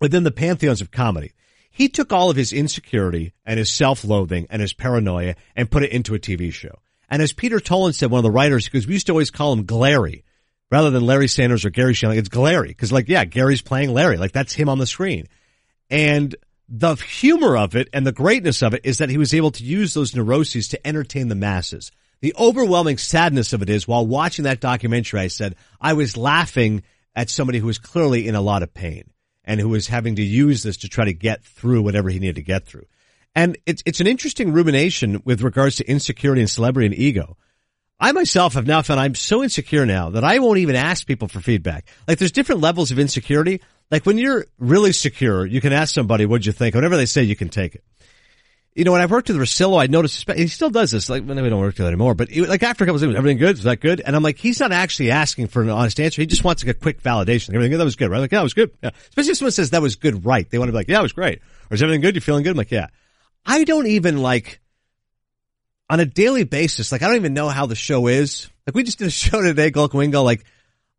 [0.00, 1.32] Within the pantheons of comedy,
[1.74, 5.90] he took all of his insecurity and his self-loathing and his paranoia and put it
[5.90, 6.78] into a TV show.
[7.10, 9.52] And as Peter Tolan said, one of the writers, because we used to always call
[9.52, 10.22] him Glary,
[10.70, 12.68] rather than Larry Sanders or Garry Shandling, it's Glary.
[12.68, 14.18] Because like, yeah, Gary's playing Larry.
[14.18, 15.26] Like that's him on the screen.
[15.90, 16.36] And
[16.68, 19.64] the humor of it and the greatness of it is that he was able to
[19.64, 21.90] use those neuroses to entertain the masses.
[22.20, 26.84] The overwhelming sadness of it is while watching that documentary, I said, I was laughing
[27.16, 29.10] at somebody who was clearly in a lot of pain
[29.44, 32.36] and who was having to use this to try to get through whatever he needed
[32.36, 32.86] to get through.
[33.34, 37.36] And it's, it's an interesting rumination with regards to insecurity and celebrity and ego.
[37.98, 41.28] I myself have now found I'm so insecure now that I won't even ask people
[41.28, 41.86] for feedback.
[42.06, 43.60] Like there's different levels of insecurity.
[43.90, 46.74] Like when you're really secure, you can ask somebody, what'd you think?
[46.74, 47.84] Whatever they say, you can take it
[48.74, 51.08] you know, when I've worked with Russillo, I noticed he still does this.
[51.08, 53.56] Like, we don't work together anymore, but like after a couple of things, everything good?
[53.56, 54.00] Is that good?
[54.04, 56.20] And I'm like, he's not actually asking for an honest answer.
[56.20, 57.50] He just wants like a quick validation.
[57.50, 57.78] Everything good?
[57.78, 58.18] That was good, right?
[58.18, 58.72] Like, yeah, that was good.
[58.82, 58.90] Yeah.
[59.08, 60.48] Especially if someone says that was good, right?
[60.50, 61.40] They want to be like, yeah, it was great.
[61.70, 62.16] Or is everything good?
[62.16, 62.50] You're feeling good?
[62.50, 62.88] I'm like, yeah.
[63.46, 64.60] I don't even like,
[65.88, 68.50] on a daily basis, like, I don't even know how the show is.
[68.66, 70.44] Like, we just did a show today, Golic Wingo, like,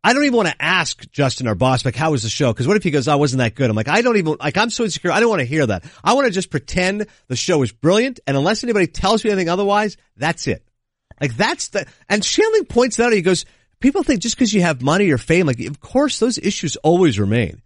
[0.06, 2.54] I don't even want to ask Justin, our boss, like, how was the show?
[2.54, 3.68] Cause what if he goes, oh, wasn't that good?
[3.68, 5.10] I'm like, I don't even, like, I'm so insecure.
[5.10, 5.82] I don't want to hear that.
[6.04, 8.20] I want to just pretend the show is brilliant.
[8.24, 10.62] And unless anybody tells me anything otherwise, that's it.
[11.20, 13.46] Like, that's the, and Shandling points that out, he goes,
[13.80, 17.18] people think just because you have money or fame, like, of course, those issues always
[17.18, 17.60] remain.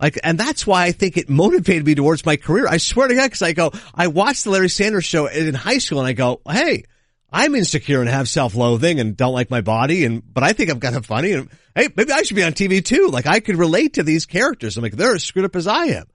[0.00, 2.66] Like, and that's why I think it motivated me towards my career.
[2.66, 5.78] I swear to God, cause I go, I watched the Larry Sanders show in high
[5.78, 6.84] school and I go, hey,
[7.32, 10.80] I'm insecure and have self-loathing and don't like my body and, but I think I'm
[10.80, 13.08] kind of funny and hey, maybe I should be on TV too.
[13.08, 14.76] Like I could relate to these characters.
[14.76, 16.06] I'm like, they're as screwed up as I am.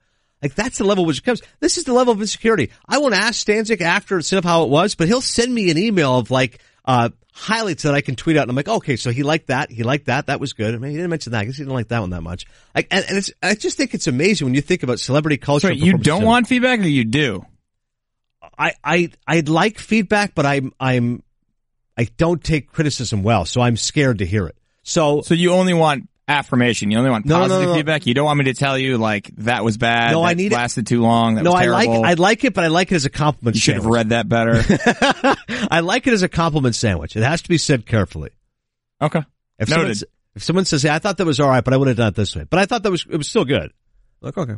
[0.41, 1.41] Like that's the level which it comes.
[1.59, 2.71] This is the level of insecurity.
[2.87, 5.77] I want to ask Stanzik after of how it was, but he'll send me an
[5.77, 8.43] email of like, uh, highlights that I can tweet out.
[8.43, 9.71] And I'm like, okay, so he liked that.
[9.71, 10.27] He liked that.
[10.27, 10.75] That was good.
[10.75, 11.39] I mean, he didn't mention that.
[11.39, 12.45] I guess he didn't like that one that much.
[12.75, 15.67] Like, and, and it's, I just think it's amazing when you think about celebrity culture.
[15.67, 17.45] Sorry, you don't want feedback or you do?
[18.57, 21.23] I, I, I'd like feedback, but I'm, I'm,
[21.97, 24.57] I don't take criticism well, so I'm scared to hear it.
[24.83, 26.91] So, so you only want affirmation.
[26.91, 28.05] You only want positive no, no, no, feedback.
[28.05, 30.11] You don't want me to tell you like that was bad.
[30.11, 30.87] No, I need lasted it.
[30.87, 31.35] too long.
[31.35, 33.55] That no, I like I like it, but I like it as a compliment.
[33.55, 34.55] You should have read that better.
[35.71, 37.15] I like it as a compliment sandwich.
[37.15, 38.31] It has to be said carefully.
[39.01, 39.23] Okay.
[39.59, 39.97] If Noted.
[39.97, 41.97] Someone, if someone says, "Hey, I thought that was all right, but I would have
[41.97, 43.71] done it this way," but I thought that was it was still good.
[44.21, 44.55] Like, okay.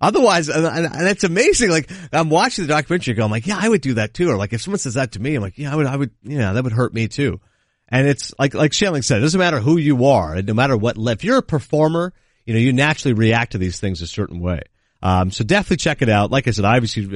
[0.00, 1.70] Otherwise, and, and it's amazing.
[1.70, 4.30] Like I'm watching the documentary, going like, yeah, I would do that too.
[4.30, 6.10] Or like if someone says that to me, I'm like, yeah, I would, I would,
[6.22, 7.40] yeah, that would hurt me too.
[7.88, 10.76] And it's like, like Shandling said, it doesn't matter who you are, and no matter
[10.76, 12.12] what, if you're a performer,
[12.46, 14.62] you know, you naturally react to these things a certain way.
[15.02, 16.30] Um, so definitely check it out.
[16.30, 17.06] Like I said, I obviously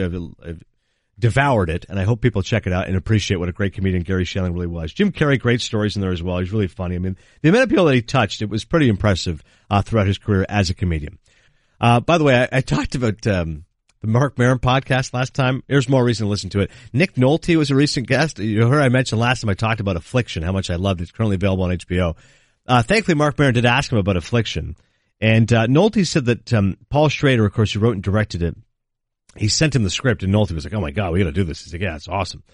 [1.19, 4.03] devoured it, and I hope people check it out and appreciate what a great comedian
[4.03, 4.93] Garry Shandling really was.
[4.93, 6.39] Jim Carrey, great stories in there as well.
[6.39, 6.97] He's really funny.
[6.97, 10.07] I mean, the amount of people that he touched, it was pretty impressive uh, throughout
[10.07, 11.19] his career as a comedian.
[11.85, 13.67] Uh, by the way, I, I talked about um,
[14.01, 15.63] the Marc Maron podcast last time.
[15.67, 16.71] There's more reason to listen to it.
[16.95, 18.39] Nick Nolte was a recent guest.
[18.39, 21.03] You heard I mentioned last time I talked about Affliction, how much I loved it.
[21.03, 22.17] It's currently available on HBO.
[22.67, 24.77] Uh, thankfully, Marc Maron did ask him about Affliction.
[25.21, 28.57] And uh, Nolte said that um, Paul Schrader, of course, who wrote and directed it,
[29.37, 31.33] he sent him the script, and Nolte was like, "Oh my god, we got to
[31.33, 32.45] do this." He's like, "Yeah, it's awesome."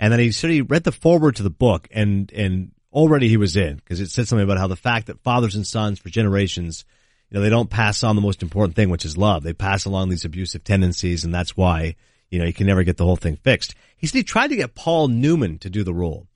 [0.00, 3.36] And then he said he read the foreword to the book, and and already he
[3.36, 6.08] was in because it said something about how the fact that fathers and sons for
[6.08, 6.84] generations,
[7.30, 9.42] you know, they don't pass on the most important thing, which is love.
[9.42, 11.96] They pass along these abusive tendencies, and that's why
[12.30, 13.74] you know you can never get the whole thing fixed.
[13.96, 16.26] He said he tried to get Paul Newman to do the role,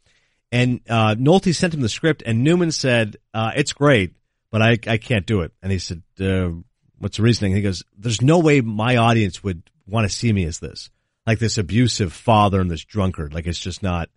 [0.52, 4.14] and uh, Nolte sent him the script, and Newman said, uh, "It's great,
[4.50, 6.02] but I I can't do it." And he said.
[6.20, 6.50] Uh,
[6.96, 7.54] What's the reasoning?
[7.54, 10.90] He goes, "There's no way my audience would want to see me as this,
[11.26, 13.34] like this abusive father and this drunkard.
[13.34, 14.08] Like it's just not,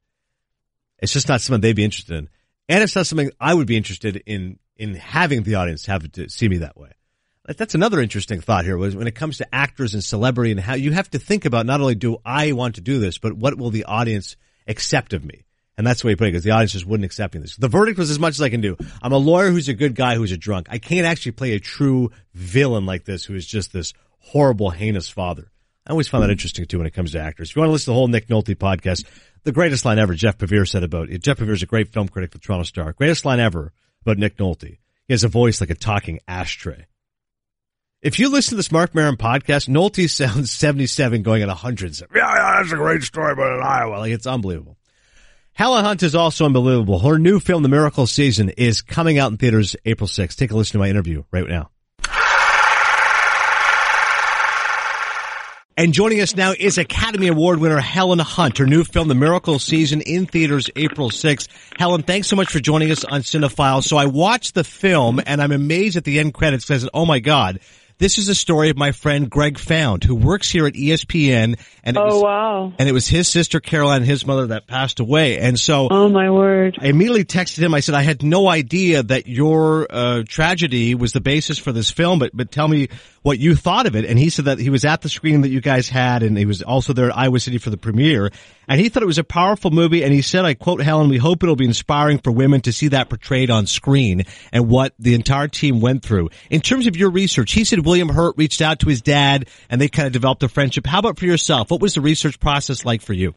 [0.99, 2.29] it's just not something they'd be interested in.
[2.69, 6.29] And it's not something I would be interested in, in having the audience have to
[6.29, 6.91] see me that way.
[7.45, 10.75] That's another interesting thought here was when it comes to actors and celebrity and how
[10.75, 13.57] you have to think about not only do I want to do this, but what
[13.57, 14.35] will the audience
[14.67, 15.45] accept of me?
[15.77, 17.55] And that's the way he put it, because the audience just wouldn't accept me this.
[17.55, 18.75] The verdict was as much as I can do.
[19.01, 20.67] I'm a lawyer who's a good guy who's a drunk.
[20.69, 25.07] I can't actually play a true villain like this who is just this horrible, heinous
[25.07, 25.51] father.
[25.85, 27.51] I always find that interesting too when it comes to actors.
[27.51, 29.05] If you want to listen to the whole Nick Nolte podcast,
[29.43, 31.21] the greatest line ever, Geoff Pevere said about it.
[31.21, 32.91] Geoff Pevere is a great film critic for Toronto Star.
[32.91, 34.77] Greatest line ever about Nick Nolte.
[35.07, 36.85] He has a voice like a talking ashtray.
[38.01, 41.99] If you listen to this Marc Maron podcast, Nolte sounds 77 going at 100.
[41.99, 43.97] Yeah, yeah, that's a great story about in Iowa.
[43.97, 44.77] Like, it's unbelievable.
[45.53, 46.99] Helen Hunt is also unbelievable.
[46.99, 50.35] Her new film, The Miracle Season, is coming out in theaters April 6th.
[50.35, 51.71] Take a listen to my interview right now.
[55.79, 58.57] And joining us now is Academy Award winner Helen Hunt.
[58.57, 61.49] Her new film, The Miracle Season, in theaters April 6th.
[61.77, 63.83] Helen, thanks so much for joining us on Cinephile.
[63.83, 67.19] So I watched the film and I'm amazed at the end credits says, oh my
[67.19, 67.59] God,
[67.99, 71.59] this is a story of my friend Greg Found, who works here at ESPN.
[71.83, 72.73] And it oh was, wow!
[72.77, 75.39] And it was his sister Caroline, his mother, that passed away.
[75.39, 76.77] And so, oh my word!
[76.79, 77.73] I immediately texted him.
[77.73, 81.89] I said, I had no idea that your uh, tragedy was the basis for this
[81.89, 82.89] film, but but tell me
[83.27, 84.05] what you thought of it.
[84.05, 86.45] And he said that he was at the screening that you guys had, and he
[86.45, 88.31] was also there at Iowa City for the premiere.
[88.69, 90.01] And he thought it was a powerful movie.
[90.05, 92.87] And he said, I quote Helen, we hope it'll be inspiring for women to see
[92.87, 96.29] that portrayed on screen and what the entire team went through.
[96.49, 99.81] In terms of your research, he said William Hurt reached out to his dad and
[99.81, 100.85] they kind of developed a friendship.
[100.87, 101.69] How about for yourself?
[101.69, 103.35] What was the research process like for you?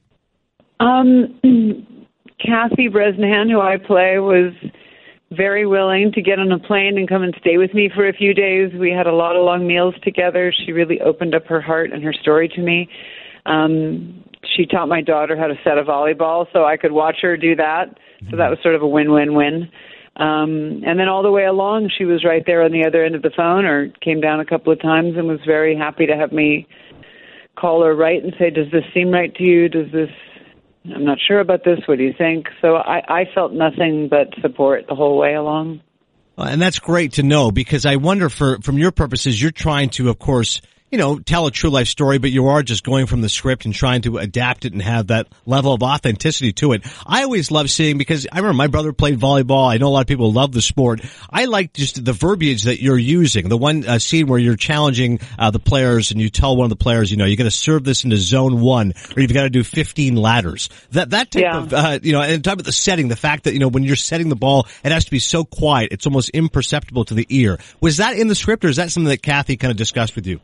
[0.79, 1.41] Um,
[2.39, 4.53] Kathy Bresnahan, who I play, was
[5.33, 8.13] very willing to get on a plane and come and stay with me for a
[8.13, 8.73] few days.
[8.79, 10.53] We had a lot of long meals together.
[10.53, 12.89] She really opened up her heart and her story to me.
[13.47, 14.25] Um,
[14.57, 17.55] she taught my daughter how to set a volleyball so I could watch her do
[17.57, 17.97] that.
[18.31, 19.71] So that was sort of a win-win-win.
[20.17, 23.15] Um, and then all the way along, she was right there on the other end
[23.15, 26.17] of the phone or came down a couple of times and was very happy to
[26.17, 26.67] have me
[27.57, 29.69] call her right and say, does this seem right to you?
[29.69, 30.11] Does this,
[30.85, 31.79] I'm not sure about this.
[31.87, 32.47] What do you think?
[32.63, 35.81] So I, I felt nothing but support the whole way along.
[36.39, 40.09] And that's great to know because I wonder for, from your purposes, you're trying to,
[40.09, 43.21] of course, you know, tell a true life story, but you are just going from
[43.21, 46.83] the script and trying to adapt it and have that level of authenticity to it.
[47.07, 49.71] I always love seeing because I remember my brother played volleyball.
[49.73, 51.01] I know a lot of people love the sport.
[51.31, 53.49] I like just the verbiage that you're using.
[53.49, 56.71] The one uh, scene where you're challenging uh, the players and you tell one of
[56.71, 59.45] the players, you know, you got to serve this into zone one or you've got
[59.45, 60.69] to do 15 ladders.
[60.91, 61.59] That, that type Yeah.
[61.59, 63.85] of, uh, you know, and talk about the setting, the fact that, you know, when
[63.85, 65.93] you're setting the ball, it has to be so quiet.
[65.93, 67.59] It's almost imperceptible to the ear.
[67.81, 70.27] Was that in the script or is that something that Kathy kind of discussed with
[70.27, 70.41] you?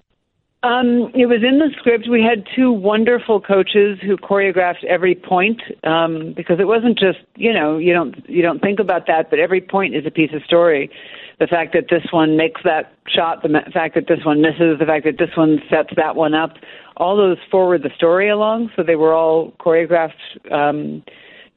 [0.66, 2.08] Um, it was in the script.
[2.10, 7.52] We had two wonderful coaches who choreographed every point um, because it wasn't just you
[7.52, 10.42] know you don't you don't think about that, but every point is a piece of
[10.42, 10.90] story.
[11.38, 14.86] The fact that this one makes that shot, the fact that this one misses, the
[14.86, 16.54] fact that this one sets that one up,
[16.96, 18.70] all those forward the story along.
[18.74, 21.04] So they were all choreographed um,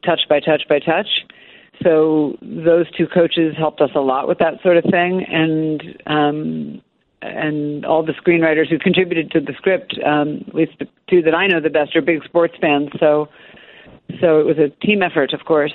[0.06, 1.08] touch by touch by touch.
[1.82, 6.82] So those two coaches helped us a lot with that sort of thing, and um,
[7.22, 11.36] and all the screenwriters who contributed to the script, um, at least the two that
[11.36, 12.90] I know the best, are big sports fans.
[13.00, 13.28] So,
[14.22, 15.74] so it was a team effort, of course.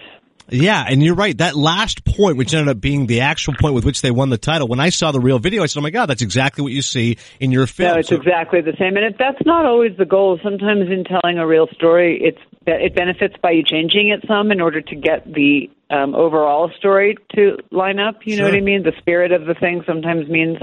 [0.51, 1.37] Yeah, and you're right.
[1.39, 4.37] That last point, which ended up being the actual point with which they won the
[4.37, 6.73] title, when I saw the real video, I said, "Oh my god, that's exactly what
[6.73, 9.65] you see in your film." No, it's So- exactly the same, and it, that's not
[9.65, 10.39] always the goal.
[10.43, 14.61] Sometimes in telling a real story, it's it benefits by you changing it some in
[14.61, 18.27] order to get the um, overall story to line up.
[18.27, 18.83] You know what I mean?
[18.83, 20.59] The spirit of the thing sometimes means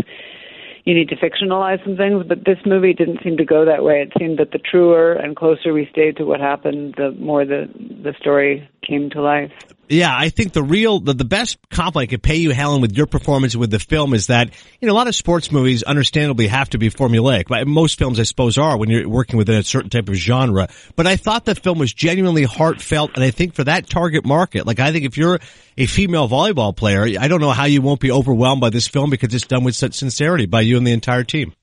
[0.85, 4.01] you need to fictionalize some things, but this movie didn't seem to go that way.
[4.01, 7.69] It seemed that the truer and closer we stayed to what happened, the more the
[8.03, 9.51] the story came to life.
[9.91, 12.95] Yeah, I think the real, the, the best compliment I could pay you, Helen, with
[12.95, 16.47] your performance with the film is that, you know, a lot of sports movies understandably
[16.47, 17.47] have to be formulaic.
[17.49, 20.69] But Most films, I suppose, are when you're working within a certain type of genre.
[20.95, 23.11] But I thought the film was genuinely heartfelt.
[23.15, 25.39] And I think for that target market, like I think if you're
[25.77, 29.09] a female volleyball player, I don't know how you won't be overwhelmed by this film
[29.09, 31.53] because it's done with such sincerity by you and the entire team.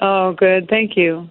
[0.00, 0.68] Oh, good.
[0.68, 1.28] Thank you.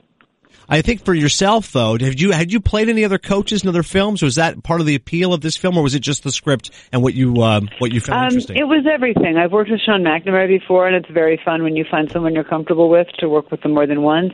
[0.71, 3.83] I think for yourself though, had you had you played any other coaches in other
[3.83, 4.21] films?
[4.21, 6.71] Was that part of the appeal of this film, or was it just the script
[6.93, 8.55] and what you um, what you found Um, interesting?
[8.55, 9.35] it was everything.
[9.37, 12.45] I've worked with Sean McNamara before, and it's very fun when you find someone you're
[12.45, 14.31] comfortable with to work with them more than once.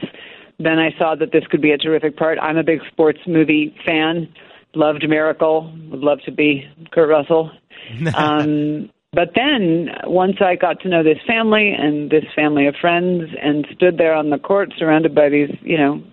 [0.60, 2.38] Then I saw that this could be a terrific part.
[2.40, 4.32] I'm a big sports movie fan.
[4.76, 5.74] Loved Miracle.
[5.90, 7.50] Would love to be Kurt Russell.
[8.16, 13.24] um, but then once I got to know this family and this family of friends,
[13.42, 16.04] and stood there on the court surrounded by these, you know,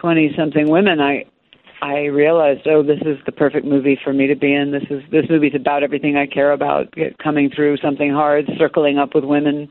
[0.00, 1.24] twenty something women, I
[1.80, 4.72] I realized, oh, this is the perfect movie for me to be in.
[4.72, 9.14] This is this movie's about everything I care about, coming through something hard, circling up
[9.14, 9.68] with women,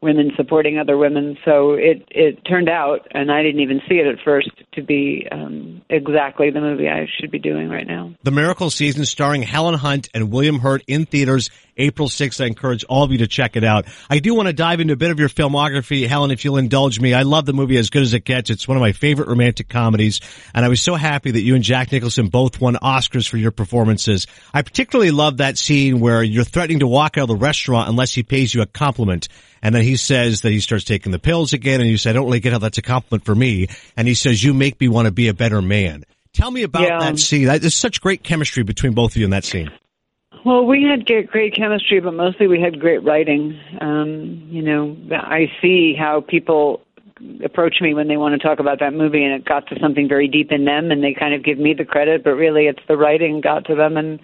[0.00, 1.36] women supporting other women.
[1.44, 5.28] So it it turned out, and I didn't even see it at first, to be
[5.30, 8.14] um, exactly the movie I should be doing right now.
[8.24, 12.42] The Miracle Season starring Helen Hunt and William Hurt in theaters April 6th.
[12.42, 13.86] I encourage all of you to check it out.
[14.08, 17.00] I do want to dive into a bit of your filmography, Helen, if you'll indulge
[17.00, 17.14] me.
[17.14, 18.50] I love the movie as good as it gets.
[18.50, 20.20] It's one of my favorite romantic comedies,
[20.54, 23.50] and I was so happy that you and Jack Nicholson both won Oscars for your
[23.50, 24.26] performances.
[24.52, 28.12] I particularly love that scene where you're threatening to walk out of the restaurant unless
[28.14, 29.28] he pays you a compliment.
[29.62, 32.12] And then he says that he starts taking the pills again, and you say, I
[32.12, 33.68] don't really get how that's a compliment for me.
[33.96, 36.04] And he says, you make me want to be a better man.
[36.34, 36.98] Tell me about Yeah.
[36.98, 37.46] that scene.
[37.46, 39.70] There's such great chemistry between both of you in that scene.
[40.44, 43.58] Well, we had great, great chemistry, but mostly we had great writing.
[43.80, 46.82] Um, you know, I see how people
[47.42, 50.06] approach me when they want to talk about that movie, and it got to something
[50.06, 52.82] very deep in them, and they kind of give me the credit, but really it's
[52.88, 54.20] the writing got to them, and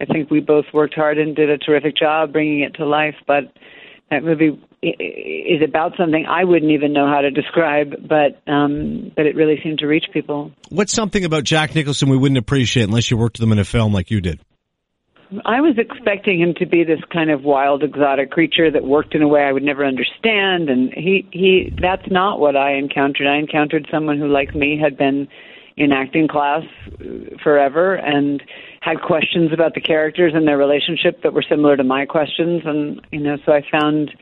[0.00, 3.16] I think we both worked hard and did a terrific job bringing it to life.
[3.26, 3.52] But
[4.10, 9.26] that movie is about something I wouldn't even know how to describe, but um, but
[9.26, 10.52] it really seemed to reach people.
[10.68, 13.64] What's something about Jack Nicholson we wouldn't appreciate unless you worked with him in a
[13.64, 14.38] film like you did?
[15.44, 19.22] I was expecting him to be this kind of wild, exotic creature that worked in
[19.22, 23.26] a way I would never understand, and he he that's not what I encountered.
[23.26, 25.26] I encountered someone who, like me, had been
[25.76, 26.62] in acting class
[27.00, 28.42] uh, forever and
[28.80, 33.00] had questions about the characters and their relationship that were similar to my questions, and
[33.10, 34.12] you know, so I found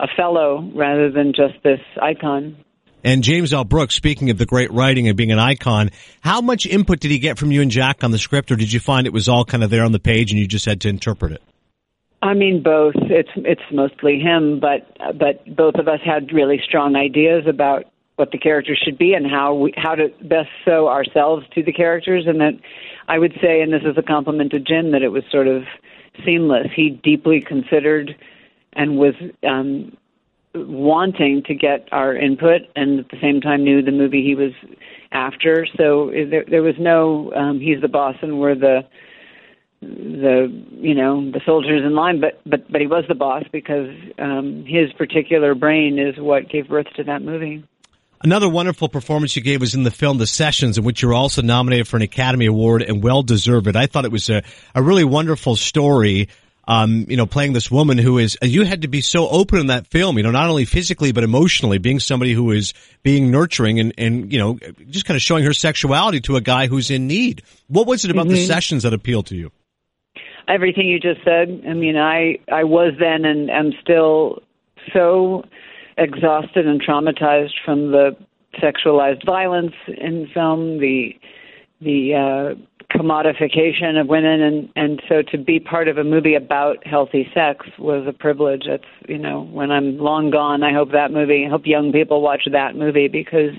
[0.00, 2.56] a fellow rather than just this icon.
[3.06, 3.62] And James L.
[3.62, 5.92] Brooks, speaking of the great writing and being an icon,
[6.22, 8.72] how much input did he get from you and Jack on the script, or did
[8.72, 10.80] you find it was all kind of there on the page and you just had
[10.80, 11.42] to interpret it?
[12.20, 12.96] I mean, both.
[12.96, 17.84] It's it's mostly him, but but both of us had really strong ideas about
[18.16, 21.72] what the characters should be and how we how to best sew ourselves to the
[21.72, 22.24] characters.
[22.26, 22.54] And that
[23.06, 25.62] I would say, and this is a compliment to Jim, that it was sort of
[26.24, 26.66] seamless.
[26.74, 28.16] He deeply considered
[28.72, 29.14] and was
[29.48, 29.96] um,
[30.56, 34.52] wanting to get our input, and at the same time knew the movie he was
[35.12, 35.66] after.
[35.76, 38.82] So there, there was no um, he's the boss and we're the
[39.80, 43.90] the you know the soldiers in line but but but he was the boss because
[44.18, 47.62] um his particular brain is what gave birth to that movie
[48.22, 51.14] Another wonderful performance you gave was in the film The Sessions, in which you were
[51.14, 53.76] also nominated for an Academy Award and well deserved.
[53.76, 54.42] I thought it was a,
[54.74, 56.28] a really wonderful story.
[56.68, 59.66] Um, you know, playing this woman who is, you had to be so open in
[59.68, 62.74] that film, you know, not only physically, but emotionally, being somebody who is
[63.04, 64.58] being nurturing and, and, you know,
[64.90, 67.42] just kind of showing her sexuality to a guy who's in need.
[67.68, 68.46] What was it about the Mhm.
[68.48, 69.52] sessions that appealed to you?
[70.48, 74.40] everything you just said i mean i i was then and am still
[74.92, 75.42] so
[75.98, 78.16] exhausted and traumatized from the
[78.62, 81.16] sexualized violence in film the
[81.80, 82.54] the uh
[82.92, 87.66] commodification of women and and so to be part of a movie about healthy sex
[87.78, 88.62] was a privilege.
[88.68, 92.20] That's you know when i'm long gone i hope that movie i hope young people
[92.20, 93.52] watch that movie because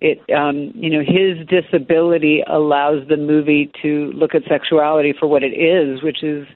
[0.00, 5.42] it um you know his disability allows the movie to look at sexuality for what
[5.42, 6.46] it is which is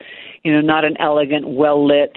[0.43, 2.17] you know not an elegant well lit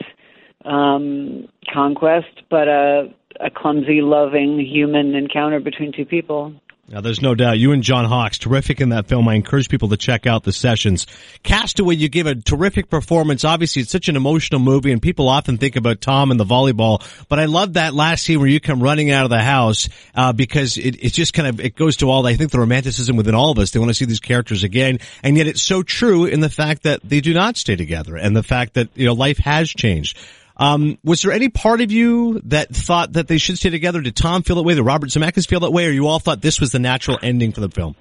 [0.66, 6.54] um conquest but a a clumsy loving human encounter between two people
[6.90, 9.26] Now, there's no doubt you and John Hawkes terrific in that film.
[9.30, 11.08] I encourage people to check out the sessions.
[11.42, 13.46] Castaway, you give a terrific performance.
[13.46, 17.02] Obviously, it's such an emotional movie, and people often think about Tom and the volleyball.
[17.30, 20.34] But I love that last scene where you come running out of the house uh,
[20.34, 23.34] because it, it just kind of it goes to all I think the romanticism within
[23.34, 23.72] all of us.
[23.72, 26.84] They want to see these characters again, and yet it's so true in the fact
[26.84, 30.18] that they do not stay together, and the fact that you know life has changed.
[30.64, 34.00] Um, was there any part of you that thought that they should stay together?
[34.00, 34.76] Did Tom feel that way?
[34.76, 35.88] Did Robert Zemeckis feel that way?
[35.88, 37.96] Or you all thought this was the natural ending for the film?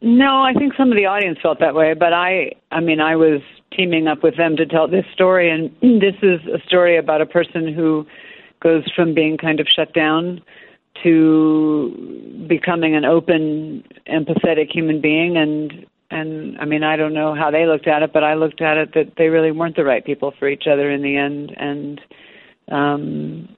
[0.00, 3.14] No, I think some of the audience felt that way, but I, I mean, I
[3.14, 3.40] was
[3.76, 5.70] teaming up with them to tell this story, and
[6.00, 8.04] this is a story about a person who
[8.60, 10.42] goes from being kind of shut down
[11.04, 17.50] to becoming an open, empathetic human being, and and I mean, I don't know how
[17.50, 20.04] they looked at it, but I looked at it that they really weren't the right
[20.04, 22.00] people for each other in the end, and
[22.70, 23.56] um,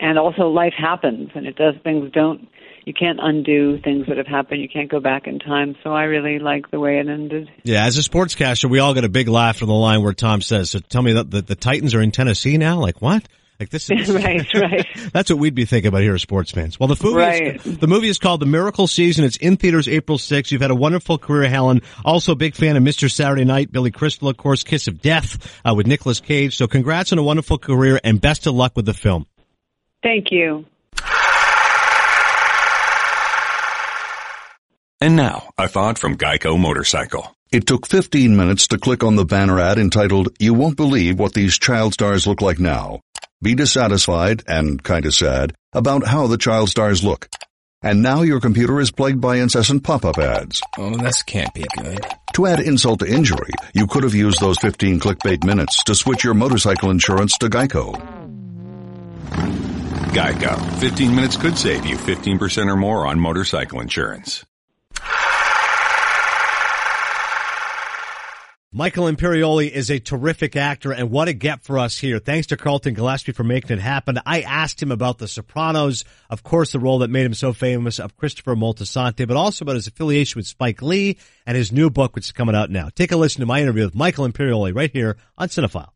[0.00, 2.48] and also life happens, and it does things don't.
[2.84, 4.62] You can't undo things that have happened.
[4.62, 5.76] You can't go back in time.
[5.84, 7.50] So I really like the way it ended.
[7.62, 10.40] Yeah, as a sportscaster, we all get a big laugh from the line where Tom
[10.40, 13.26] says, "So tell me that the, the Titans are in Tennessee now." Like what?
[13.60, 14.86] Like this is right, right.
[15.12, 16.78] that's what we'd be thinking about here as sports fans.
[16.78, 17.56] Well, the movie, right.
[17.56, 19.24] is, the movie is called The Miracle Season.
[19.24, 20.50] It's in theaters April 6th.
[20.52, 21.82] You've had a wonderful career, Helen.
[22.04, 23.10] Also a big fan of Mr.
[23.10, 26.56] Saturday Night, Billy Crystal, of course, Kiss of Death uh, with Nicolas Cage.
[26.56, 29.26] So congrats on a wonderful career and best of luck with the film.
[30.02, 30.64] Thank you.
[35.00, 37.32] And now, a thought from Geico Motorcycle.
[37.52, 41.34] It took 15 minutes to click on the banner ad entitled, You Won't Believe What
[41.34, 43.00] These Child Stars Look Like Now.
[43.40, 47.28] Be dissatisfied and kinda sad about how the child stars look.
[47.82, 50.60] And now your computer is plagued by incessant pop-up ads.
[50.76, 52.04] Oh, this can't be good.
[52.34, 56.24] To add insult to injury, you could have used those 15 clickbait minutes to switch
[56.24, 57.94] your motorcycle insurance to Geico.
[60.12, 60.80] Geico.
[60.80, 64.44] 15 minutes could save you 15% or more on motorcycle insurance.
[68.70, 72.18] Michael Imperioli is a terrific actor and what a get for us here.
[72.18, 74.18] Thanks to Carlton Gillespie for making it happen.
[74.26, 77.98] I asked him about The Sopranos, of course, the role that made him so famous
[77.98, 82.14] of Christopher Moltisanti, but also about his affiliation with Spike Lee and his new book,
[82.14, 82.90] which is coming out now.
[82.94, 85.88] Take a listen to my interview with Michael Imperioli right here on Cinephile.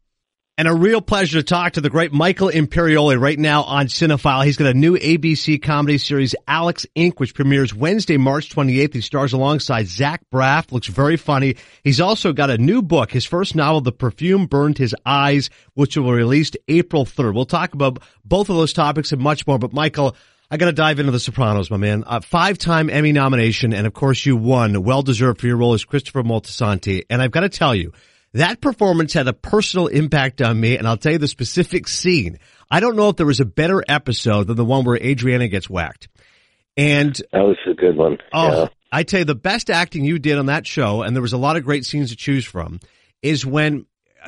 [0.58, 4.44] And a real pleasure to talk to the great Michael Imperioli right now on Cinephile.
[4.44, 8.92] He's got a new ABC comedy series, Alex Inc., which premieres Wednesday, March 28th.
[8.92, 10.70] He stars alongside Zach Braff.
[10.70, 11.56] Looks very funny.
[11.82, 15.96] He's also got a new book, his first novel, The Perfume Burned His Eyes, which
[15.96, 17.34] will be released April 3rd.
[17.34, 19.58] We'll talk about both of those topics and much more.
[19.58, 20.14] But Michael,
[20.50, 22.04] I got to dive into The Sopranos, my man.
[22.06, 24.82] Uh, five-time Emmy nomination, and of course you won.
[24.82, 27.06] Well deserved for your role as Christopher Moltisanti.
[27.08, 27.94] And I've got to tell you,
[28.34, 32.38] that performance had a personal impact on me, and I'll tell you the specific scene.
[32.70, 35.68] I don't know if there was a better episode than the one where Adriana gets
[35.68, 36.08] whacked.
[36.76, 38.16] And that was a good one.
[38.32, 38.68] Oh, yeah.
[38.90, 41.38] I tell you, the best acting you did on that show, and there was a
[41.38, 42.80] lot of great scenes to choose from,
[43.20, 43.86] is when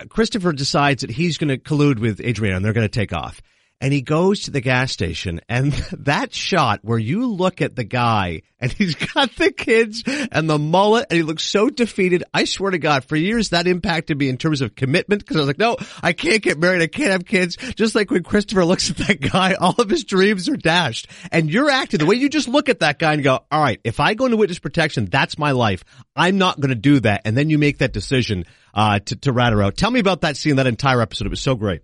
[0.08, 3.40] Christopher decides that he's going to collude with Adriana and they're going to take off
[3.84, 7.84] and he goes to the gas station and that shot where you look at the
[7.84, 12.24] guy and he's got the kids and the mullet and he looks so defeated.
[12.32, 15.40] I swear to God, for years that impacted me in terms of commitment because I
[15.40, 16.80] was like, no, I can't get married.
[16.80, 17.56] I can't have kids.
[17.56, 21.50] Just like when Christopher looks at that guy, all of his dreams are dashed and
[21.50, 24.00] you're acting the way you just look at that guy and go, all right, if
[24.00, 25.84] I go into witness protection, that's my life.
[26.16, 27.20] I'm not going to do that.
[27.26, 29.76] And then you make that decision, uh, to, to rat her out.
[29.76, 31.26] Tell me about that scene, that entire episode.
[31.26, 31.82] It was so great.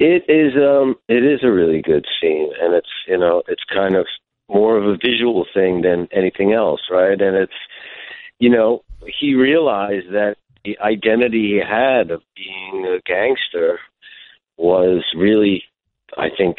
[0.00, 3.94] It is um it is a really good scene and it's you know, it's kind
[3.94, 4.06] of
[4.48, 7.20] more of a visual thing than anything else, right?
[7.20, 7.52] And it's
[8.38, 13.78] you know, he realized that the identity he had of being a gangster
[14.56, 15.64] was really
[16.16, 16.56] I think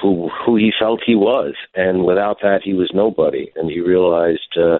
[0.00, 1.54] who who he felt he was.
[1.74, 3.52] And without that he was nobody.
[3.54, 4.78] And he realized uh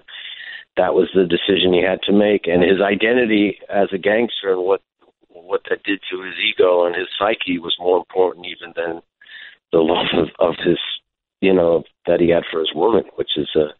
[0.77, 2.47] that was the decision he had to make.
[2.47, 4.81] And his identity as a gangster and what
[5.49, 9.01] what that did to his ego and his psyche was more important even than
[9.71, 10.77] the love of, of his,
[11.41, 13.73] you know, that he had for his woman, which is a,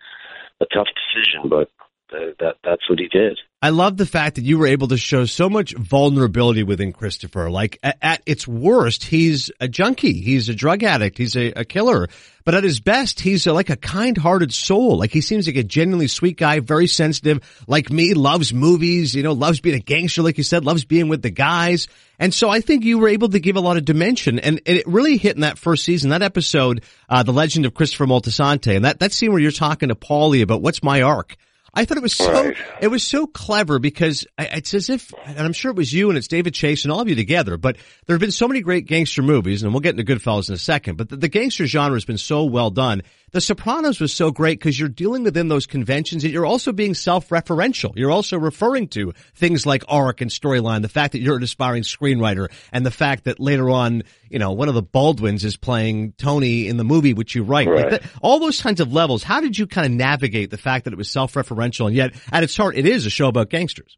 [0.63, 1.69] a tough decision, but
[2.12, 3.38] that that's what he did.
[3.62, 7.50] I love the fact that you were able to show so much vulnerability within Christopher.
[7.50, 10.22] Like at, at its worst, he's a junkie.
[10.22, 11.17] He's a drug addict.
[11.17, 12.08] He's a, a killer.
[12.45, 14.98] But at his best, he's a, like a kind-hearted soul.
[14.98, 19.24] Like he seems like a genuinely sweet guy, very sensitive, like me, loves movies, you
[19.24, 21.89] know, loves being a gangster, like you said, loves being with the guys.
[22.17, 24.78] And so I think you were able to give a lot of dimension and, and
[24.78, 28.74] it really hit in that first season, that episode, uh, The Legend of Christopher Moltisanti
[28.74, 31.36] and that, that scene where you're talking to Paulie about what's my arc.
[31.80, 32.57] I thought it was so Right.
[32.82, 36.09] it was so clever because I- it's as if, and I'm sure it was you
[36.09, 37.55] and it's David Chase and all of you together.
[37.57, 40.55] But there have been so many great gangster movies, and we'll get into Goodfellas in
[40.55, 40.97] a second.
[40.97, 43.01] But the, the gangster genre has been so well done
[43.32, 46.93] The Sopranos was so great because you're dealing within those conventions and you're also being
[46.93, 47.93] self-referential.
[47.95, 51.84] You're also referring to things like arc and storyline, the fact that you're an aspiring
[51.84, 56.13] screenwriter and the fact that later on, you know, one of the Baldwins is playing
[56.17, 57.67] Tony in the movie which you write.
[57.67, 57.91] Right.
[57.91, 59.23] Like that, all those kinds of levels.
[59.23, 62.43] How did you kind of navigate the fact that it was self-referential and yet at
[62.43, 63.97] its heart it is a show about gangsters?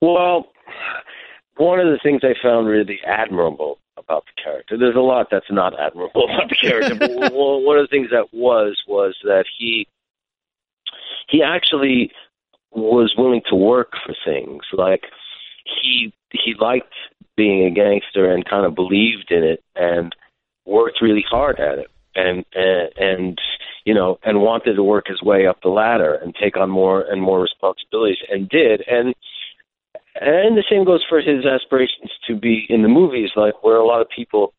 [0.00, 0.46] Well,
[1.56, 4.76] one of the things I found really admirable about the character.
[4.78, 8.32] There's a lot that's not admirable about the character, but one of the things that
[8.32, 9.86] was was that he
[11.28, 12.10] he actually
[12.70, 14.62] was willing to work for things.
[14.72, 15.04] Like
[15.64, 16.94] he he liked
[17.36, 20.14] being a gangster and kind of believed in it and
[20.66, 23.38] worked really hard at it and and, and
[23.84, 27.02] you know and wanted to work his way up the ladder and take on more
[27.02, 29.14] and more responsibilities and did and
[30.20, 33.86] and the same goes for his aspirations to be in the movies, like where a
[33.86, 34.52] lot of people,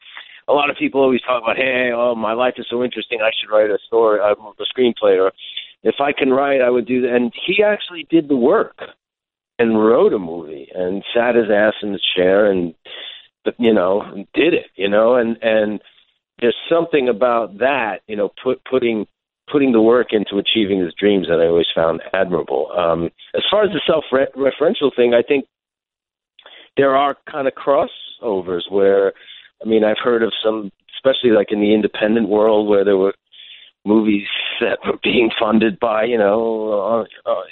[0.47, 3.32] a lot of people always talk about, hey, oh, my life is so interesting, I
[3.39, 5.32] should write a story, uh, a screenplay, or
[5.84, 7.16] if I can write, I would do that.
[7.16, 8.78] And he actually did the work
[9.57, 12.74] and wrote a movie and sat his ass in the chair and,
[13.57, 14.03] you know,
[14.34, 15.82] did it, you know, and and
[16.39, 19.05] there's something about that, you know, put putting
[19.52, 22.72] putting the work into achieving his dreams that I always found admirable.
[22.78, 25.45] Um, as far as the self-referential thing, I think
[26.78, 29.14] there are kind of crossovers where,
[29.64, 33.14] I mean, I've heard of some, especially like in the independent world, where there were
[33.86, 34.28] movies
[34.62, 37.43] that were being funded by, you know, uh, uh,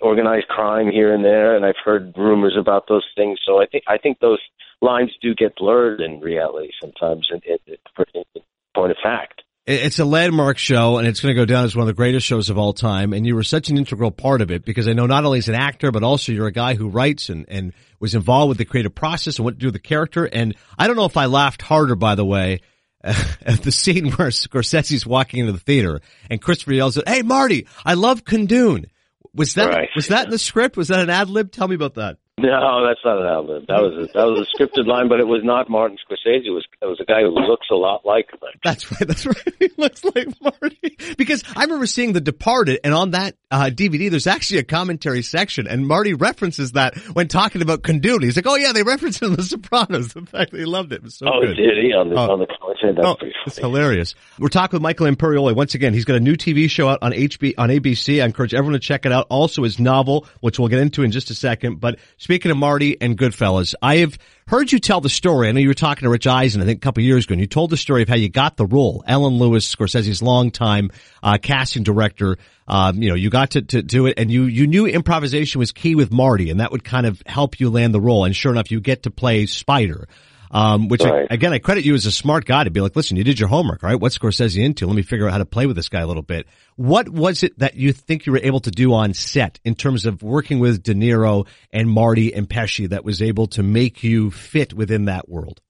[0.00, 3.38] organized crime here and there, and I've heard rumors about those things.
[3.44, 4.40] So I think I think those
[4.80, 7.76] lines do get blurred in reality sometimes, in, in,
[8.14, 8.42] in
[8.74, 9.42] point of fact.
[9.70, 12.26] It's a landmark show and it's going to go down as one of the greatest
[12.26, 13.12] shows of all time.
[13.12, 15.48] And you were such an integral part of it because I know not only as
[15.50, 18.64] an actor, but also you're a guy who writes and, and was involved with the
[18.64, 20.24] creative process and what to do with the character.
[20.24, 22.62] And I don't know if I laughed harder, by the way,
[23.04, 26.00] at the scene where Scorsese's walking into the theater
[26.30, 28.86] and Christopher yells out, Hey, Marty, I love Kundun.
[29.34, 29.90] Was that, Right.
[29.94, 30.78] was that in the script?
[30.78, 31.52] Was that an ad lib?
[31.52, 32.16] Tell me about that.
[32.38, 33.66] No, that's not an outlet.
[33.68, 36.46] That was a, that was a scripted line, but it was not Martin Scorsese.
[36.46, 38.38] It was it was a guy who looks a lot like him.
[38.62, 39.06] That's right.
[39.06, 39.36] That's right.
[39.58, 40.96] He looks like Marty.
[41.16, 45.22] Because I remember seeing The Departed, and on that uh, DVD, there's actually a commentary
[45.22, 48.22] section, and Marty references that when talking about Kundun.
[48.22, 51.02] He's like, "Oh yeah, they referenced in The Sopranos." The fact they loved it, it
[51.04, 51.56] was so oh, good.
[51.56, 52.32] did he on the Oh.
[52.32, 52.94] on the commentary?
[52.94, 54.14] That's Oh, pretty it's hilarious.
[54.38, 55.94] We're talking with Michael Imperioli once again.
[55.94, 58.20] He's got a new TV show out on HB on ABC.
[58.22, 59.26] I encourage everyone to check it out.
[59.30, 61.80] Also, his novel, which we'll get into in just a second.
[61.80, 64.18] But speaking of Marty and Goodfellas, I have
[64.48, 65.48] heard you tell the story.
[65.48, 67.40] I know you were talking to Rich Eisen, I think, a couple years ago, and
[67.40, 69.04] you told the story of how you got the role.
[69.06, 70.90] Ellen Lewis, Scorsese's longtime
[71.22, 72.38] uh, casting director.
[72.66, 75.72] Um, you know, you got to, to do it, and you you knew improvisation was
[75.72, 78.24] key with Marty, and that would kind of help you land the role.
[78.24, 80.08] And sure enough, you get to play Spider.
[80.50, 83.16] Um, which I- again, I credit you as a smart guy to be like, listen,
[83.16, 84.00] you did your homework, right?
[84.00, 84.86] What's Scorsese into?
[84.86, 86.46] Let me figure out how to play with this guy a little bit.
[86.76, 90.06] What was it that you think you were able to do on set in terms
[90.06, 94.30] of working with De Niro and Marty and Pesci that was able to make you
[94.30, 95.60] fit within that world?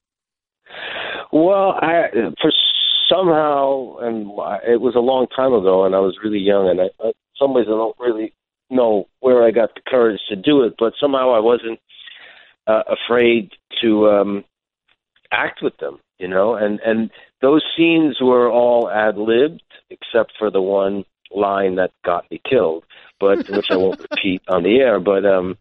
[1.32, 2.08] Well, I
[2.40, 2.52] for
[3.08, 4.30] somehow, and
[4.66, 7.54] it was a long time ago, and I was really young, and I, in some
[7.54, 8.32] ways I don't really
[8.70, 11.80] know where I got the courage to do it, but somehow I wasn't
[12.66, 13.52] uh, afraid
[13.82, 14.44] to um,
[15.32, 17.10] act with them, you know, and and
[17.40, 22.84] those scenes were all ad libbed except for the one line that got me killed,
[23.20, 25.56] but which I won't repeat on the air, but um,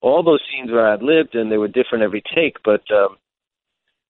[0.00, 2.82] all those scenes were ad libbed and they were different every take, but.
[2.90, 3.16] Um,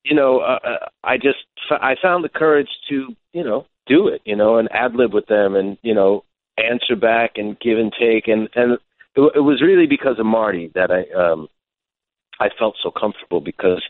[0.04, 1.38] you know, uh, uh, I just
[1.70, 5.26] I found the courage to you know do it, you know, and ad lib with
[5.26, 6.24] them, and you know
[6.56, 8.72] answer back and give and take, and and
[9.16, 11.48] it, it was really because of Marty that I um
[12.40, 13.82] I felt so comfortable because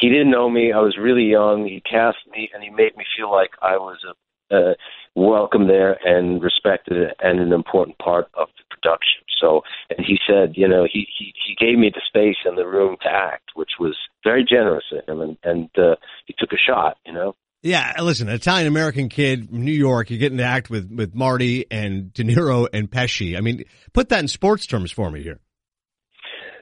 [0.00, 0.72] he didn't know me.
[0.72, 1.66] I was really young.
[1.66, 4.74] He cast me, and he made me feel like I was a, uh,
[5.14, 9.22] welcome there and respected and an important part of the production.
[9.40, 12.66] So, and he said, you know, he he he gave me the space and the
[12.66, 15.96] room to act, which was very generous of him, and and uh,
[16.26, 17.34] he took a shot, you know.
[17.62, 21.66] Yeah, listen, Italian American kid, from New York, you're getting to act with, with Marty
[21.72, 23.36] and De Niro and Pesci.
[23.36, 25.40] I mean, put that in sports terms for me here.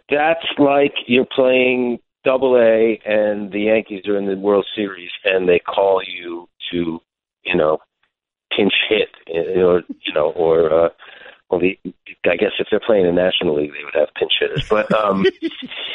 [0.09, 5.49] That's like you're playing double A and the Yankees are in the World Series and
[5.49, 7.01] they call you to,
[7.45, 7.79] you know,
[8.55, 10.89] pinch hit eh, or you know, or uh
[11.49, 11.79] well the
[12.29, 14.68] I guess if they're playing in the National League they would have pinch hitters.
[14.68, 15.24] But um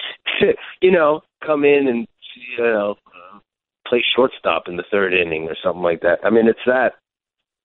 [0.82, 2.08] you know, come in and
[2.58, 3.40] you know uh,
[3.86, 6.20] play shortstop in the third inning or something like that.
[6.24, 6.94] I mean it's that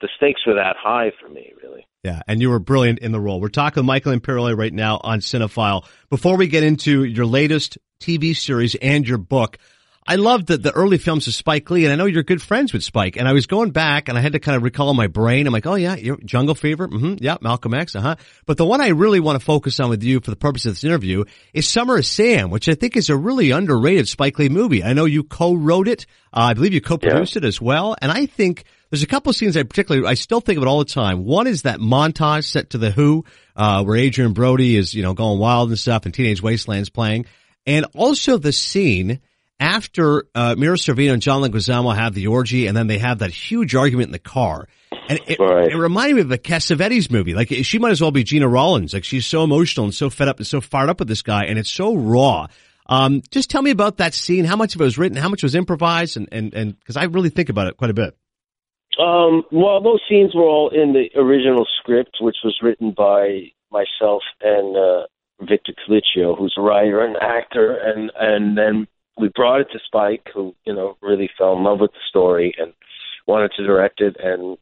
[0.01, 1.87] the stakes were that high for me, really.
[2.03, 3.41] Yeah, and you were brilliant in the role.
[3.41, 5.87] We're talking with Michael Imperioli right now on Cinephile.
[6.09, 9.59] Before we get into your latest TV series and your book,
[10.09, 12.73] I loved the, the early films of Spike Lee, and I know you're good friends
[12.73, 13.17] with Spike.
[13.17, 15.49] And I was going back, and I had to kind of recall my brain.
[15.49, 18.17] I'm like, oh yeah, Jungle Fever, mm-hmm, yeah, Malcolm X, uh huh.
[18.45, 20.73] But the one I really want to focus on with you for the purpose of
[20.73, 24.49] this interview is Summer of Sam, which I think is a really underrated Spike Lee
[24.49, 24.85] movie.
[24.85, 26.07] I know you co-wrote it.
[26.33, 27.43] Uh, I believe you co-produced yeah.
[27.43, 30.41] it as well, and I think there's a couple of scenes I particularly I still
[30.41, 31.25] think of it all the time.
[31.25, 33.25] One is that montage set to the Who,
[33.55, 37.27] uh, where Adrien Brody is you know going wild and stuff, and Teenage Wasteland's playing,
[37.67, 39.21] and also the scene
[39.59, 43.31] after uh, Mira Sorvino and John Leguizamo have the orgy, and then they have that
[43.31, 44.69] huge argument in the car.
[45.09, 45.71] And it, right.
[45.71, 47.35] it reminded me of a Cassavetes movie.
[47.35, 48.93] Like she might as well be Gena Rowlands.
[48.93, 51.45] Like she's so emotional and so fed up and so fired up with this guy,
[51.45, 52.47] and it's so raw.
[52.89, 54.45] Um, just tell me about that scene.
[54.45, 55.17] How much of it was written?
[55.17, 56.17] How much was improvised?
[56.17, 58.17] And and and because I really think about it quite a bit.
[58.99, 64.23] Um, well, those scenes were all in the original script, which was written by myself
[64.41, 65.07] and uh,
[65.41, 68.87] Victor Colicchio, who's a writer and actor, and and then
[69.19, 72.55] we brought it to Spike, who you know really fell in love with the story
[72.59, 72.73] and
[73.27, 74.57] wanted to direct it, and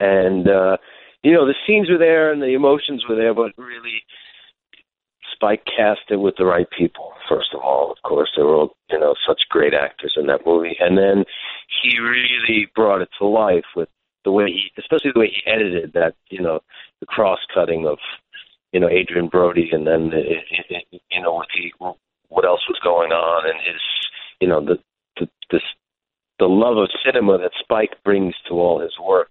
[0.00, 0.76] and uh,
[1.22, 4.02] you know the scenes were there and the emotions were there, but really
[5.44, 7.12] Spike cast it with the right people.
[7.28, 10.76] First of all, of course, there were you know such great actors in that movie,
[10.80, 11.24] and then
[11.82, 13.88] he really brought it to life with
[14.24, 16.60] the way he, especially the way he edited that, you know,
[17.00, 17.98] the cross cutting of,
[18.72, 22.80] you know, Adrien Brody, and then it, it, you know what he what else was
[22.82, 23.80] going on, and his,
[24.40, 24.78] you know, the
[25.18, 25.62] the this
[26.38, 29.30] the love of cinema that Spike brings to all his work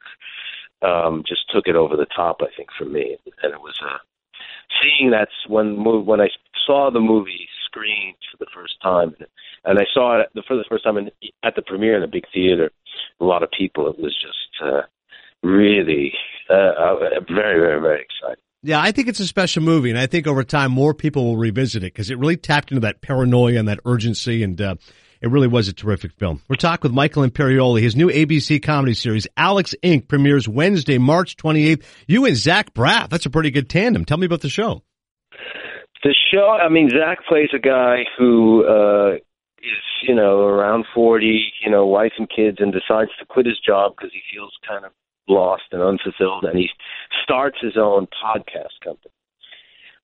[0.84, 3.18] um, just took it over the top, I think, for me.
[3.42, 3.98] And it was uh,
[4.84, 6.30] seeing that's when when I
[6.66, 9.16] saw the movie screened for the first time,
[9.66, 11.12] and I saw it for the first time in,
[11.44, 12.72] at the premiere in a big theater.
[13.20, 13.88] A lot of people.
[13.90, 14.82] It was just uh,
[15.42, 16.14] really
[16.50, 16.96] uh, uh
[17.28, 18.44] very, very, very exciting.
[18.66, 21.38] Yeah, I think it's a special movie, and I think over time more people will
[21.38, 24.76] revisit it because it really tapped into that paranoia and that urgency, and uh,
[25.24, 26.42] it really was a terrific film.
[26.50, 27.82] We're talking with Michael Imperioli.
[27.82, 31.86] His new ABC comedy series, Alex Inc., premieres Wednesday, March 28th.
[32.08, 34.04] You and Zach Braff, that's a pretty good tandem.
[34.04, 34.84] Tell me about the show.
[36.04, 41.54] The show, I mean, Zach plays a guy who uh, is, you know, around 40,
[41.64, 44.84] you know, wife and kids, and decides to quit his job because he feels kind
[44.84, 44.92] of
[45.30, 46.68] lost and unfulfilled, and he
[47.24, 49.14] starts his own podcast company.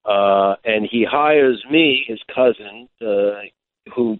[0.05, 3.41] Uh, and he hires me, his cousin, uh,
[3.93, 4.17] who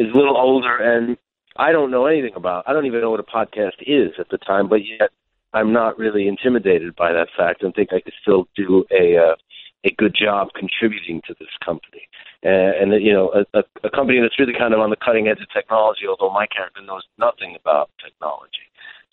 [0.00, 1.16] is a little older, and
[1.56, 2.64] I don't know anything about.
[2.66, 5.10] I don't even know what a podcast is at the time, but yet
[5.52, 9.36] I'm not really intimidated by that fact, and think I could still do a uh,
[9.84, 12.08] a good job contributing to this company.
[12.44, 15.28] Uh, and you know, a, a, a company that's really kind of on the cutting
[15.28, 18.66] edge of technology, although my character knows nothing about technology.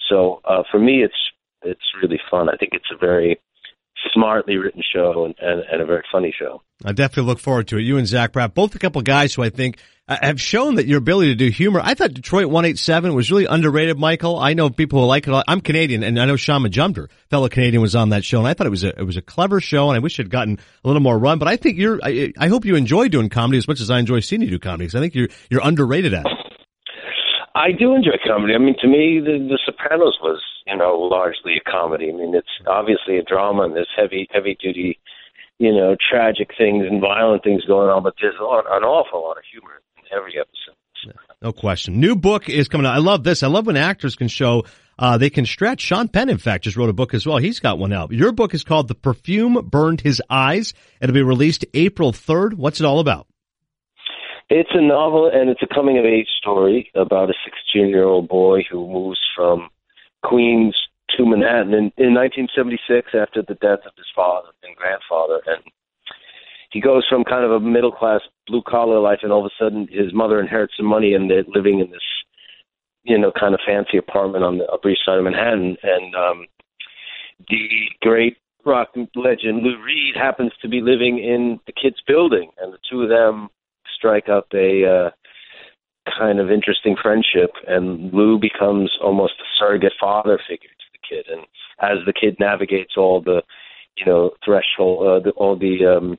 [0.10, 1.32] So uh, for me, it's
[1.64, 2.50] it's really fun.
[2.50, 3.40] I think it's a very
[4.14, 6.62] smartly written show and, and, and, a very funny show.
[6.86, 7.82] I definitely look forward to it.
[7.82, 10.86] You and Zach Braff, both a couple guys who I think uh, have shown that
[10.86, 11.82] your ability to do humor.
[11.84, 14.38] I thought Detroit 187 was really underrated, Michael.
[14.38, 15.44] I know people who like it.
[15.48, 18.54] I'm Canadian, and I know Shaun Majumder, fellow Canadian, was on that show, and I
[18.54, 20.60] thought it was a it was a clever show, and I wish it had gotten
[20.84, 21.40] a little more run.
[21.40, 22.00] But I think you're.
[22.04, 24.60] I, I hope you enjoy doing comedy as much as I enjoy seeing you do
[24.60, 26.47] comedy, because I think you're you're underrated at it.
[27.58, 28.54] I do enjoy comedy.
[28.54, 32.10] I mean, to me, The, the Sopranos was, you know, largely a comedy.
[32.10, 35.00] I mean, it's obviously a drama and there's heavy, heavy duty,
[35.58, 38.46] you know, tragic things and violent things going on, but there's an
[38.84, 40.78] awful lot of humor in every episode.
[41.42, 42.00] No question.
[42.00, 42.96] New book is coming out.
[42.96, 43.42] I love this.
[43.42, 44.66] I love when actors can show
[45.00, 45.82] uh, they can stretch.
[45.82, 47.38] Sean Penn, in fact, just wrote a book as well.
[47.38, 48.12] He's got one out.
[48.12, 50.74] Your book is called The Perfume Burned His Eyes.
[51.00, 52.56] It'll be released April 3rd.
[52.56, 53.27] What's it all about?
[54.50, 58.30] It's a novel, and it's a coming of age story about a 16 year old
[58.30, 59.70] boy who moves from
[60.24, 60.76] Queens
[61.18, 65.42] to Manhattan in, in 1976 after the death of his father and grandfather.
[65.48, 65.64] And
[66.72, 69.64] he goes from kind of a middle class, blue collar life, and all of a
[69.64, 72.08] sudden his mother inherits some money, and they're living in this,
[73.04, 75.76] you know, kind of fancy apartment on the Upper East Side of Manhattan.
[75.84, 76.46] And um,
[77.50, 77.68] the
[78.02, 82.80] great rock legend Lou Reed happens to be living in the kid's building, and the
[82.90, 83.50] two of them
[83.98, 85.10] strike up a uh,
[86.18, 91.26] kind of interesting friendship, and Lou becomes almost a surrogate father figure to the kid.
[91.32, 91.46] And
[91.80, 93.42] as the kid navigates all the,
[93.98, 96.18] you know, threshold, uh, the, all the um,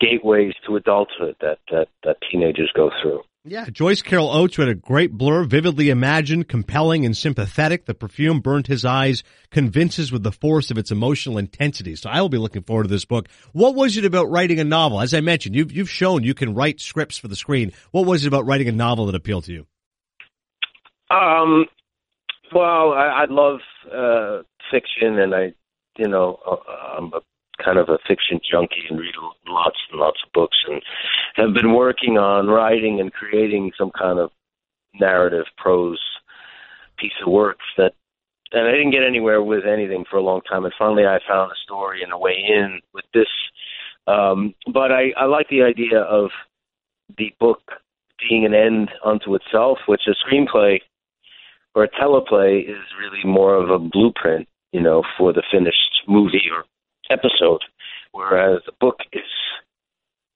[0.00, 3.22] gateways to adulthood that that that teenagers go through.
[3.42, 7.86] Yeah, Joyce Carol Oates had a great blur, vividly imagined, compelling, and sympathetic.
[7.86, 11.96] The perfume burnt his eyes, convinces with the force of its emotional intensity.
[11.96, 13.28] So I will be looking forward to this book.
[13.52, 15.00] What was it about writing a novel?
[15.00, 17.72] As I mentioned, you've you've shown you can write scripts for the screen.
[17.92, 19.66] What was it about writing a novel that appealed to you?
[21.10, 21.64] Um,
[22.54, 23.60] well, I, I love
[23.90, 25.54] uh, fiction, and I,
[25.96, 26.56] you know, uh,
[26.98, 27.20] I'm a
[27.62, 29.14] kind of a fiction junkie and read
[29.46, 30.82] lots and lots of books and
[31.36, 34.30] have been working on writing and creating some kind of
[34.98, 36.00] narrative prose
[36.98, 37.92] piece of work that
[38.52, 40.64] and I didn't get anywhere with anything for a long time.
[40.64, 43.28] And finally I found a story and a way in with this.
[44.06, 46.30] Um but I I like the idea of
[47.16, 47.60] the book
[48.28, 50.80] being an end unto itself which a screenplay
[51.74, 56.48] or a teleplay is really more of a blueprint you know for the finished movie
[56.52, 56.64] or
[57.10, 57.62] episode
[58.12, 59.22] whereas the book is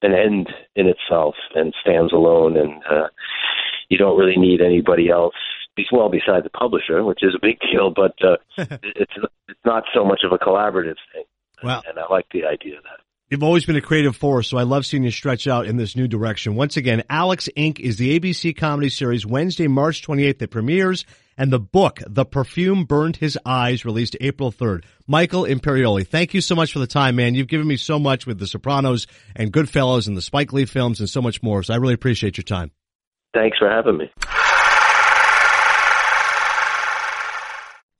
[0.02, 3.08] an end in itself and stands alone and uh
[3.88, 5.34] you don't really need anybody else
[5.92, 8.36] well besides the publisher which is a big deal but uh
[8.82, 9.12] it's
[9.48, 11.24] it's not so much of a collaborative thing
[11.62, 13.00] Well- and i like the idea of that
[13.30, 15.96] You've always been a creative force, so I love seeing you stretch out in this
[15.96, 16.56] new direction.
[16.56, 17.80] Once again, Alex Inc.
[17.80, 21.06] is the ABC comedy series Wednesday, March 28th that premieres,
[21.36, 24.84] and the book, The Perfume Burned His Eyes, released April 3rd.
[25.06, 27.34] Michael Imperioli, thank you so much for the time, man.
[27.34, 31.00] You've given me so much with The Sopranos and Goodfellas and the Spike Lee films
[31.00, 32.70] and so much more, so I really appreciate your time.
[33.34, 34.10] thanks for having me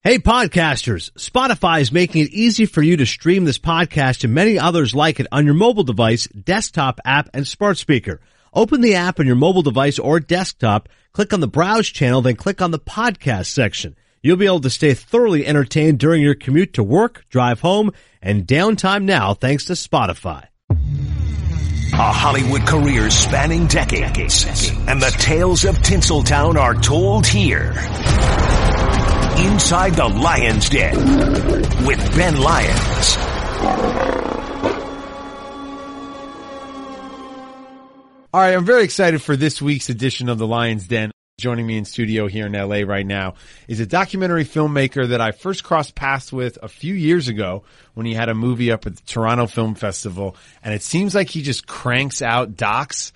[0.07, 4.59] Hey podcasters, Spotify is making it easy for you to stream this podcast and many
[4.59, 8.20] others like it on your mobile device, desktop app, and smart speaker.
[8.55, 12.36] Open the app on your mobile device or desktop, click on the browse channel, then
[12.36, 13.96] click on the podcast section.
[14.22, 17.90] You'll be able to stay thoroughly entertained during your commute to work, drive home,
[18.22, 20.46] and downtime now thanks to Spotify.
[20.70, 24.70] A Hollywood career spanning decades.
[24.86, 27.70] And the tales of Tinseltown are told here.
[29.46, 30.96] Inside the Lion's Den
[31.86, 34.14] with Ben Lyons.
[38.35, 41.12] All right, I'm very excited for this week's edition of the Lion's Den.
[41.39, 43.35] Joining me in studio here in LA right now
[43.68, 47.62] is a documentary filmmaker that I first crossed paths with a few years ago
[47.95, 50.35] when he had a movie up at the Toronto Film Festival.
[50.64, 53.12] And it seems like he just cranks out docs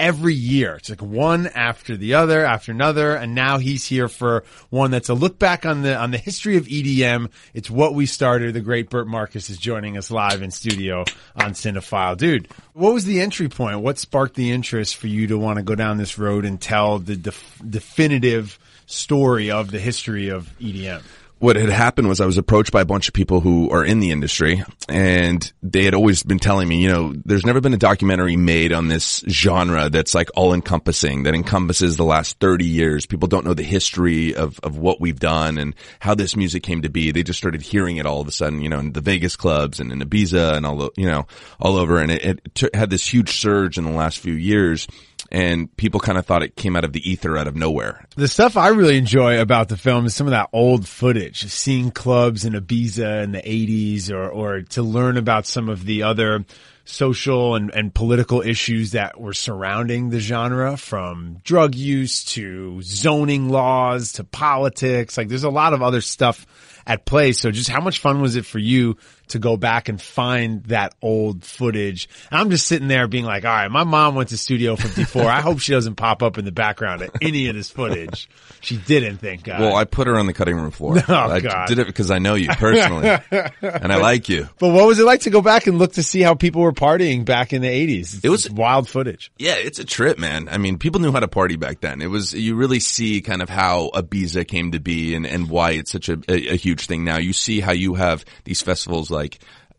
[0.00, 0.76] every year.
[0.76, 3.14] It's like one after the other after another.
[3.14, 6.56] And now he's here for one that's a look back on the, on the history
[6.56, 7.30] of EDM.
[7.54, 8.54] It's what we started.
[8.54, 11.04] The great Bert Marcus is joining us live in studio
[11.36, 12.16] on Cinephile.
[12.16, 13.80] Dude, what was the entry point?
[13.80, 16.98] What sparked the interest for you to want to go down this road and tell
[16.98, 21.02] the def- definitive story of the history of EDM?
[21.40, 23.98] What had happened was I was approached by a bunch of people who are in
[23.98, 27.78] the industry and they had always been telling me, you know, there's never been a
[27.78, 33.06] documentary made on this genre that's like all encompassing, that encompasses the last 30 years.
[33.06, 36.82] People don't know the history of, of what we've done and how this music came
[36.82, 37.10] to be.
[37.10, 39.80] They just started hearing it all of a sudden, you know, in the Vegas clubs
[39.80, 41.26] and in Ibiza and all, you know,
[41.58, 41.98] all over.
[41.98, 44.86] And it, it t- had this huge surge in the last few years
[45.30, 48.04] and people kind of thought it came out of the ether out of nowhere.
[48.16, 51.90] The stuff I really enjoy about the film is some of that old footage, seeing
[51.90, 56.44] clubs in Ibiza in the 80s or, or to learn about some of the other
[56.84, 63.48] social and, and political issues that were surrounding the genre from drug use to zoning
[63.48, 65.16] laws to politics.
[65.16, 66.46] Like there's a lot of other stuff
[66.86, 67.32] at play.
[67.32, 68.96] So just how much fun was it for you
[69.30, 72.08] to go back and find that old footage?
[72.30, 75.22] And I'm just sitting there being like, all right, my mom went to Studio 54.
[75.22, 78.28] I hope she doesn't pop up in the background of any of this footage.
[78.60, 79.60] She didn't, thank God.
[79.60, 80.96] Well, I put her on the cutting room floor.
[81.10, 81.66] Oh, I God.
[81.66, 83.08] did it because I know you personally
[83.62, 84.48] and I like you.
[84.58, 86.72] But what was it like to go back and look to see how people were
[86.72, 88.24] partying back in the 80s?
[88.24, 89.32] it was wild footage.
[89.38, 90.48] Yeah, it's a trip, man.
[90.48, 92.00] I mean, people knew how to party back then.
[92.00, 95.72] It was, you really see kind of how Ibiza came to be and, and why
[95.72, 97.18] it's such a, a, a huge thing now.
[97.18, 99.19] You see how you have these festivals like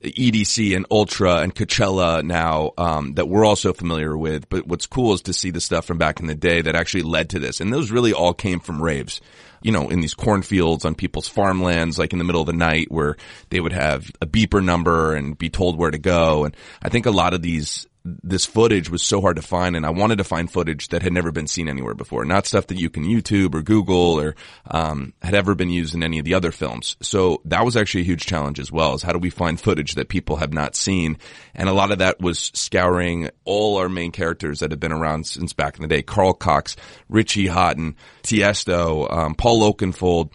[0.04, 4.50] EDC and Ultra and Coachella now, um, that we're also familiar with.
[4.50, 7.04] But what's cool is to see the stuff from back in the day that actually
[7.04, 7.60] led to this.
[7.60, 9.22] And those really all came from raves.
[9.62, 12.88] You know, in these cornfields on people's farmlands, like in the middle of the night
[12.89, 13.16] where
[13.50, 16.46] they would have a beeper number and be told where to go.
[16.46, 19.86] And I think a lot of these, this footage was so hard to find and
[19.86, 22.26] I wanted to find footage that had never been seen anywhere before.
[22.26, 24.36] Not stuff that you can YouTube or Google or,
[24.70, 26.97] um, had ever been used in any of the other films.
[27.02, 29.95] So that was actually a huge challenge as well is how do we find footage
[29.95, 31.18] that people have not seen?
[31.54, 35.28] And a lot of that was scouring all our main characters that have been around
[35.28, 36.02] since back in the day.
[36.02, 36.76] Carl Cox,
[37.08, 40.32] Richie Hawtin, Tiesto, um, Paul Oakenfold,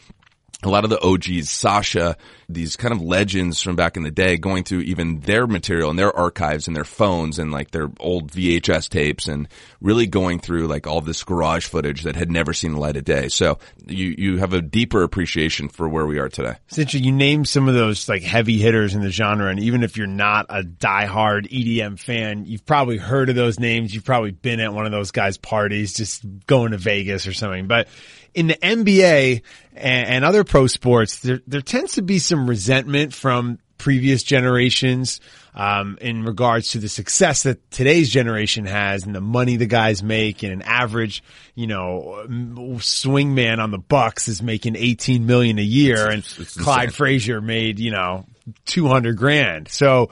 [0.63, 2.17] a lot of the OGs, Sasha,
[2.49, 5.99] these kind of legends from back in the day going through even their material and
[5.99, 9.49] their archives and their phones and like their old VHS tapes and
[9.81, 13.05] really going through like all this garage footage that had never seen the light of
[13.05, 13.29] day.
[13.29, 16.57] So you, you have a deeper appreciation for where we are today.
[16.69, 19.97] Since you named some of those like heavy hitters in the genre, and even if
[19.97, 23.95] you're not a diehard EDM fan, you've probably heard of those names.
[23.95, 27.67] You've probably been at one of those guys' parties, just going to Vegas or something.
[27.67, 27.89] But
[28.37, 29.43] in the NBA
[29.75, 35.21] and, and other pro sports, there there tends to be some resentment from previous generations
[35.55, 40.03] um, in regards to the success that today's generation has and the money the guys
[40.03, 41.23] make and an average,
[41.55, 46.25] you know, m- swing man on the Bucks is making 18 million a year and
[46.59, 48.27] Clyde Frazier made, you know,
[48.67, 49.69] 200 grand.
[49.69, 50.11] So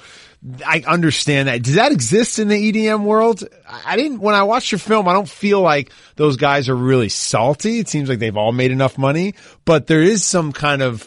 [0.64, 1.62] I understand that.
[1.62, 3.44] Does that exist in the EDM world?
[3.66, 7.08] I didn't, when I watched your film, I don't feel like those guys are really
[7.08, 7.78] salty.
[7.78, 11.02] It seems like they've all made enough money, but there is some kind of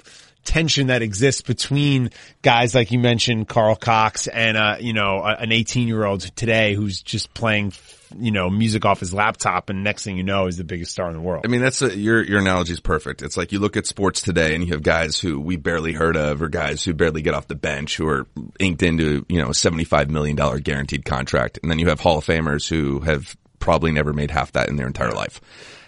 [0.47, 2.09] tension that exists between
[2.41, 6.73] guys like you mentioned, Carl Cox and, uh, you know, an 18 year old today
[6.73, 7.73] who's just playing,
[8.17, 11.09] you know, music off his laptop and next thing you know is the biggest star
[11.09, 11.43] in the world.
[11.45, 13.21] I mean, that's a, your your analogy is perfect.
[13.21, 16.15] It's like you look at sports today, and you have guys who we barely heard
[16.15, 18.25] of, or guys who barely get off the bench, who are
[18.57, 21.99] inked into you know a seventy five million dollar guaranteed contract, and then you have
[21.99, 25.41] Hall of Famers who have probably never made half that in their entire life,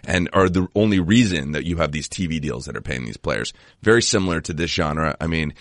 [0.04, 3.18] and are the only reason that you have these TV deals that are paying these
[3.18, 3.54] players.
[3.82, 5.16] Very similar to this genre.
[5.20, 5.54] I mean.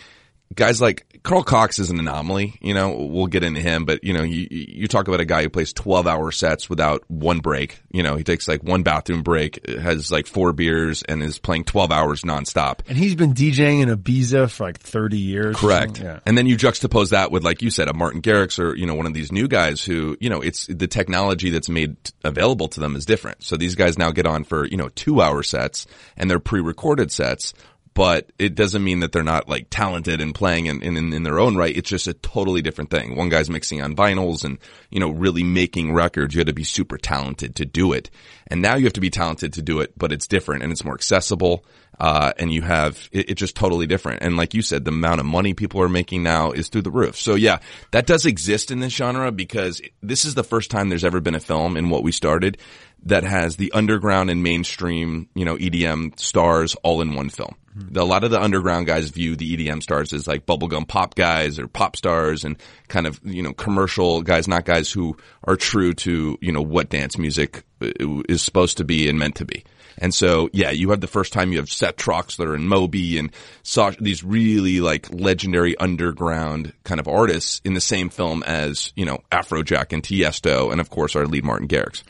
[0.55, 4.15] Guys like Carl Cox is an anomaly, you know, we'll get into him, but you
[4.15, 7.83] know, you, you talk about a guy who plays 12 hour sets without one break.
[7.91, 11.65] You know, he takes like one bathroom break, has like four beers and is playing
[11.65, 12.81] 12 hours nonstop.
[12.89, 15.57] and he's been DJing in Ibiza for like 30 years.
[15.57, 16.01] Correct.
[16.01, 16.21] Yeah.
[16.25, 18.95] And then you juxtapose that with, like you said, a Martin Garrix or, you know,
[18.95, 22.81] one of these new guys who, you know, it's the technology that's made available to
[22.81, 23.45] them is different.
[23.45, 27.13] So these guys now get on for, you know, two hour sets and they're pre-recorded
[27.13, 27.53] sets.
[27.99, 31.41] But it doesn't mean that they're not like talented and playing in, in, in their
[31.41, 31.77] own right.
[31.77, 33.17] It's just a totally different thing.
[33.17, 36.33] One guy's mixing on vinyls and, you know, really making records.
[36.33, 38.09] You had to be super talented to do it.
[38.47, 40.85] And now you have to be talented to do it, but it's different and it's
[40.85, 41.65] more accessible.
[42.01, 44.23] Uh, and you have, it, it's just totally different.
[44.23, 46.91] And like you said, the amount of money people are making now is through the
[46.91, 47.17] roof.
[47.17, 47.59] So yeah,
[47.91, 51.35] that does exist in this genre because this is the first time there's ever been
[51.35, 52.59] a film in what we started
[53.05, 57.55] that has the underground and mainstream, you know, EDM stars all in one film.
[57.95, 61.61] A lot of the underground guys view the EDM stars as like bubblegum pop guys
[61.61, 62.57] or pop stars and
[62.89, 66.89] kind of, you know, commercial guys, not guys who are true to, you know, what
[66.89, 69.65] dance music is supposed to be and meant to be.
[70.01, 73.31] And so, yeah, you have the first time you have Seth Troxler and Moby and
[73.63, 79.05] saw these really like legendary underground kind of artists in the same film as, you
[79.05, 82.03] know, Afrojack and Tiesto and of course our lead Martin Garrix.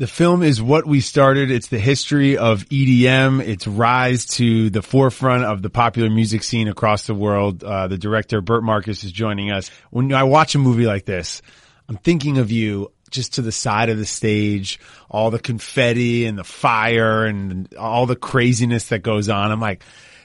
[0.00, 1.50] The film is what we started.
[1.50, 6.68] It's the history of EDM, its rise to the forefront of the popular music scene
[6.68, 7.62] across the world.
[7.62, 9.70] Uh, the director, Bert Marcus, is joining us.
[9.90, 11.42] When I watch a movie like this,
[11.86, 14.80] I'm thinking of you just to the side of the stage,
[15.10, 19.50] all the confetti and the fire and all the craziness that goes on.
[19.50, 19.82] I'm like,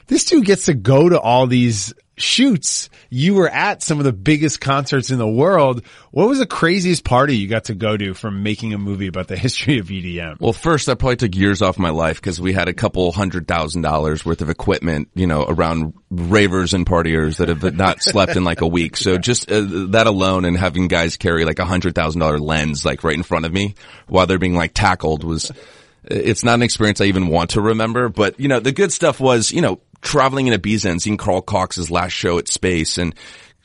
[0.07, 2.89] this dude gets to go to all these shoots.
[3.09, 5.85] You were at some of the biggest concerts in the world.
[6.11, 9.27] What was the craziest party you got to go to from making a movie about
[9.27, 10.39] the history of EDM?
[10.39, 13.47] Well, first, that probably took years off my life because we had a couple hundred
[13.47, 18.35] thousand dollars worth of equipment, you know, around ravers and partiers that have not slept
[18.35, 18.97] in like a week.
[18.97, 22.85] So just uh, that alone and having guys carry like a hundred thousand dollar lens
[22.85, 23.75] like right in front of me
[24.07, 25.51] while they're being like tackled was,
[26.03, 28.09] it's not an experience I even want to remember.
[28.09, 31.41] But, you know, the good stuff was, you know, traveling in Ibiza and seeing Carl
[31.41, 33.13] Cox's last show at Space and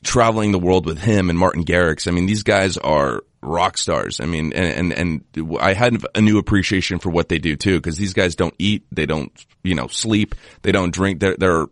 [0.03, 2.09] traveling the world with him and Martin Garrix.
[2.09, 4.21] I mean, these guys are rock stars.
[4.21, 7.77] I mean, and, and, and I had a new appreciation for what they do too,
[7.77, 9.31] because these guys don't eat, they don't,
[9.63, 11.67] you know, sleep, they don't drink, they're, they're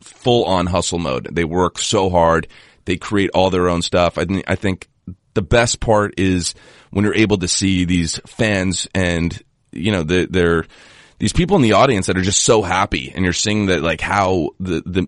[0.00, 1.28] full on hustle mode.
[1.30, 2.48] They work so hard.
[2.84, 4.18] They create all their own stuff.
[4.18, 4.88] I, I think
[5.34, 6.54] the best part is
[6.90, 9.40] when you're able to see these fans and,
[9.70, 10.66] you know, the, they're,
[11.22, 14.00] these people in the audience that are just so happy and you're seeing that like
[14.00, 15.06] how the, the,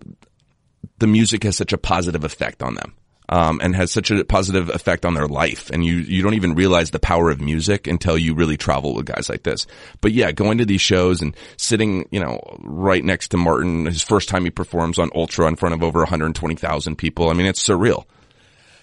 [0.99, 2.95] the music has such a positive effect on them.
[3.27, 5.71] Um, and has such a positive effect on their life.
[5.71, 9.07] And you, you don't even realize the power of music until you really travel with
[9.07, 9.65] guys like this.
[9.99, 14.03] But yeah, going to these shows and sitting, you know, right next to Martin, his
[14.03, 17.29] first time he performs on Ultra in front of over 120,000 people.
[17.29, 18.05] I mean, it's surreal.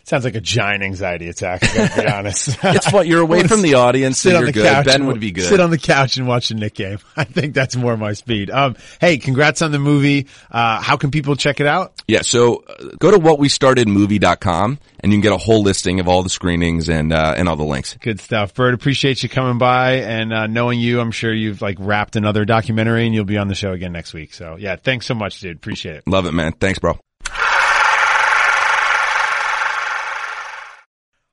[0.04, 1.62] Sounds like a giant anxiety attack.
[1.64, 2.58] I gotta be honest.
[2.62, 4.66] It's what You're away from the audience, Sit so on you're the good.
[4.66, 4.86] couch.
[4.86, 5.44] Ben would be good.
[5.44, 6.98] Sit on the couch and watch a Nick game.
[7.16, 8.50] I think that's more my speed.
[8.50, 10.26] Um, hey, congrats on the movie.
[10.50, 12.02] Uh, how can people check it out?
[12.08, 16.22] Yeah, so uh, go to whatwestartedmovie.com and you can get a whole listing of all
[16.22, 17.96] the screenings and uh, and all the links.
[18.00, 18.54] Good stuff.
[18.54, 21.00] Bert, appreciate you coming by and uh, knowing you.
[21.00, 24.12] I'm sure you've like wrapped another documentary and you'll be on the show again next
[24.14, 24.34] week.
[24.34, 25.56] So yeah, thanks so much, dude.
[25.56, 26.02] Appreciate it.
[26.08, 26.52] Love it, man.
[26.52, 26.98] Thanks, bro.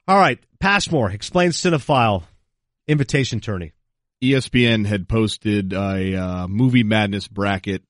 [0.10, 2.24] All right, Passmore explains cinephile
[2.88, 3.74] invitation tourney.
[4.24, 7.84] ESPN had posted a uh, movie madness bracket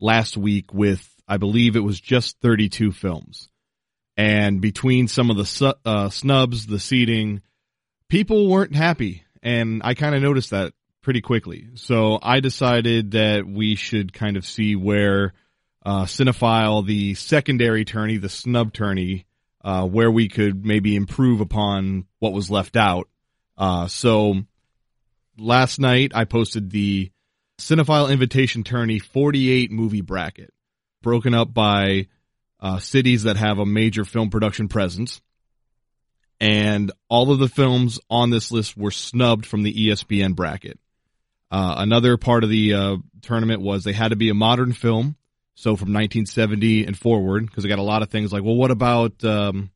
[0.00, 3.50] last week with, I believe it was just 32 films.
[4.16, 7.42] And between some of the su- uh, snubs, the seating,
[8.08, 9.24] people weren't happy.
[9.42, 11.68] And I kind of noticed that pretty quickly.
[11.74, 15.34] So I decided that we should kind of see where
[15.84, 19.26] uh, cinephile the secondary tourney, the snub tourney,
[19.62, 23.08] uh, where we could maybe improve upon what was left out.
[23.56, 24.34] Uh, so
[25.36, 27.10] last night I posted the
[27.58, 30.52] cinephile invitation tourney 48 movie bracket
[31.02, 32.06] broken up by
[32.60, 35.20] uh, cities that have a major film production presence.
[36.40, 40.78] And all of the films on this list were snubbed from the ESPN bracket.
[41.50, 45.16] Uh, another part of the uh, tournament was they had to be a modern film.
[45.58, 48.70] So from 1970 and forward, because they got a lot of things like, well, what
[48.70, 49.72] about um,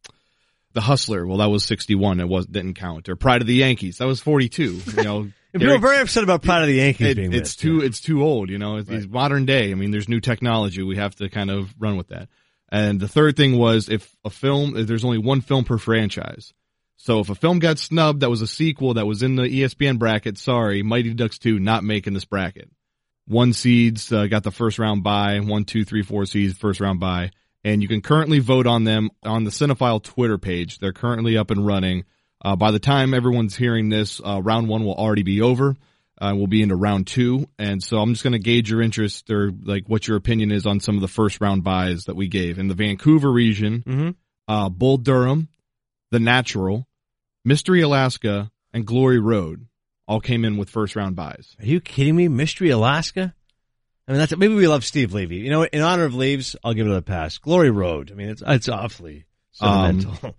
[0.74, 1.26] The Hustler?
[1.26, 2.20] Well, that was 61.
[2.20, 3.08] It was didn't count.
[3.08, 3.98] Or Pride of the Yankees.
[3.98, 4.62] That was 42.
[4.62, 7.60] You know, People are very upset about Pride of the Yankees it, being it's missed,
[7.60, 10.82] too it's too old you know it's these modern day i mean there's new technology
[10.82, 12.30] we have to kind of run with that
[12.70, 16.54] and the third thing was if a film if there's only one film per franchise
[16.96, 19.98] so if a film got snubbed that was a sequel that was in the espn
[19.98, 22.70] bracket sorry mighty ducks 2 not making this bracket
[23.32, 27.00] one seeds uh, got the first round bye one two three four seeds first round
[27.00, 27.30] bye
[27.64, 31.50] and you can currently vote on them on the cinephile twitter page they're currently up
[31.50, 32.04] and running
[32.44, 35.76] uh, by the time everyone's hearing this, uh, round one will already be over.
[36.20, 37.46] Uh, we'll be into round two.
[37.56, 40.66] And so I'm just going to gauge your interest or like what your opinion is
[40.66, 44.10] on some of the first round byes that we gave in the Vancouver region, Mm-hmm.
[44.52, 45.46] uh, Bull Durham,
[46.10, 46.84] The Natural,
[47.44, 49.66] Mystery Alaska, and Glory Road
[50.06, 51.56] all came in with first round byes.
[51.60, 52.28] Are you kidding me?
[52.28, 53.34] Mystery Alaska?
[54.06, 55.36] I mean, that's maybe we love Steve Levy.
[55.36, 57.38] You know, in honor of Leaves, I'll give it a pass.
[57.38, 58.10] Glory Road.
[58.10, 60.16] I mean, it's it's awfully sentimental.
[60.22, 60.34] Um,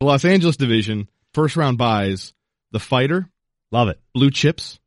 [0.00, 2.34] The Los Angeles division, first round byes,
[2.72, 3.30] The Fighter,
[3.74, 4.00] Love it.
[4.12, 4.78] Blue Chips,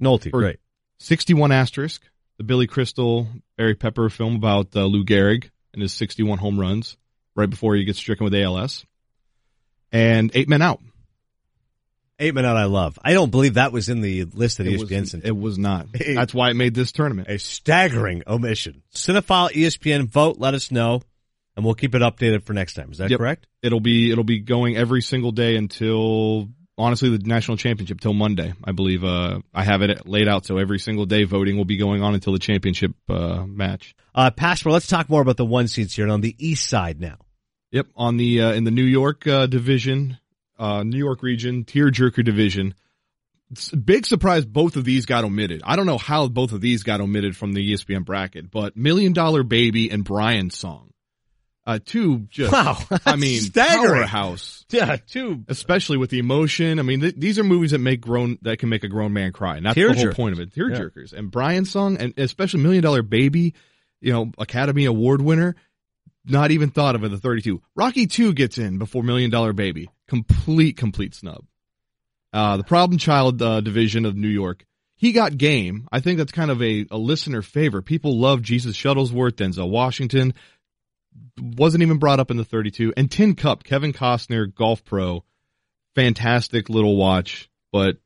[0.00, 0.60] Nolte, great.
[0.98, 2.02] 61 asterisk,
[2.38, 3.28] the Billy Crystal,
[3.58, 6.96] Barry Pepper film about uh, Lou Gehrig and his 61 home runs
[7.34, 8.86] right before he gets stricken with ALS.
[9.92, 10.80] And Eight Men Out.
[12.20, 12.98] Eight Men Out I love.
[13.02, 15.24] I don't believe that was in the list that It ESPN was, sent.
[15.24, 15.86] it was not.
[15.94, 16.14] Hey.
[16.14, 17.28] That's why it made this tournament.
[17.28, 18.82] A staggering omission.
[18.94, 21.02] Cinephile ESPN vote, let us know,
[21.56, 22.92] and we'll keep it updated for next time.
[22.92, 23.18] Is that Yep.
[23.18, 23.46] correct?
[23.62, 26.48] It'll be it'll be going every single day until
[26.78, 28.52] honestly the national championship till Monday.
[28.64, 31.76] I believe uh, I have it laid out so every single day voting will be
[31.76, 33.94] going on until the championship uh, match.
[34.14, 37.00] Uh, Passmore, let's talk more about the one seats here and on the east side
[37.00, 37.16] now.
[37.72, 40.18] Yep, on the uh, in the New York uh, division,
[40.60, 42.74] uh, New York region, tearjerker division.
[43.84, 45.60] Big surprise both of these got omitted.
[45.64, 49.12] I don't know how both of these got omitted from the ESPN bracket, but Million
[49.12, 50.86] Dollar Baby and Brian's song.
[51.66, 53.94] Uh, two just, Wow, I mean, staggering.
[54.02, 54.64] powerhouse.
[54.70, 55.44] Yeah, two.
[55.48, 56.78] Especially with the emotion.
[56.78, 59.32] I mean, th- these are movies that make grown, that can make a grown man
[59.32, 59.56] cry.
[59.56, 60.54] And that's the whole point of it.
[60.54, 61.12] Tearjerkers.
[61.12, 63.54] And Brian's song, and especially Million Dollar Baby,
[64.00, 65.56] you know, Academy Award winner,
[66.30, 67.60] not even thought of in the 32.
[67.74, 69.90] Rocky 2 gets in before Million Dollar Baby.
[70.08, 71.44] Complete, complete snub.
[72.32, 74.64] Uh, the Problem Child uh, division of New York.
[74.96, 75.88] He got game.
[75.90, 77.80] I think that's kind of a, a listener favor.
[77.80, 80.34] People love Jesus Shuttlesworth, Denzel Washington.
[81.40, 82.92] Wasn't even brought up in the 32.
[82.96, 85.24] And Tin Cup, Kevin Costner, golf pro.
[85.94, 87.96] Fantastic little watch, but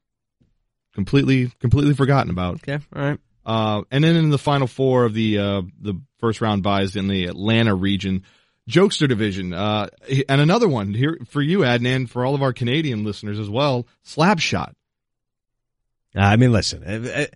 [0.94, 2.56] completely, completely forgotten about.
[2.56, 3.18] Okay, all right.
[3.44, 7.08] Uh, and then in the final four of the uh, the first round byes in
[7.08, 8.24] the Atlanta region,
[8.68, 9.88] Jokester division, uh,
[10.28, 13.86] and another one here for you, Adnan, for all of our Canadian listeners as well,
[14.06, 14.72] Slapshot.
[16.14, 17.26] I mean, listen, uh, uh,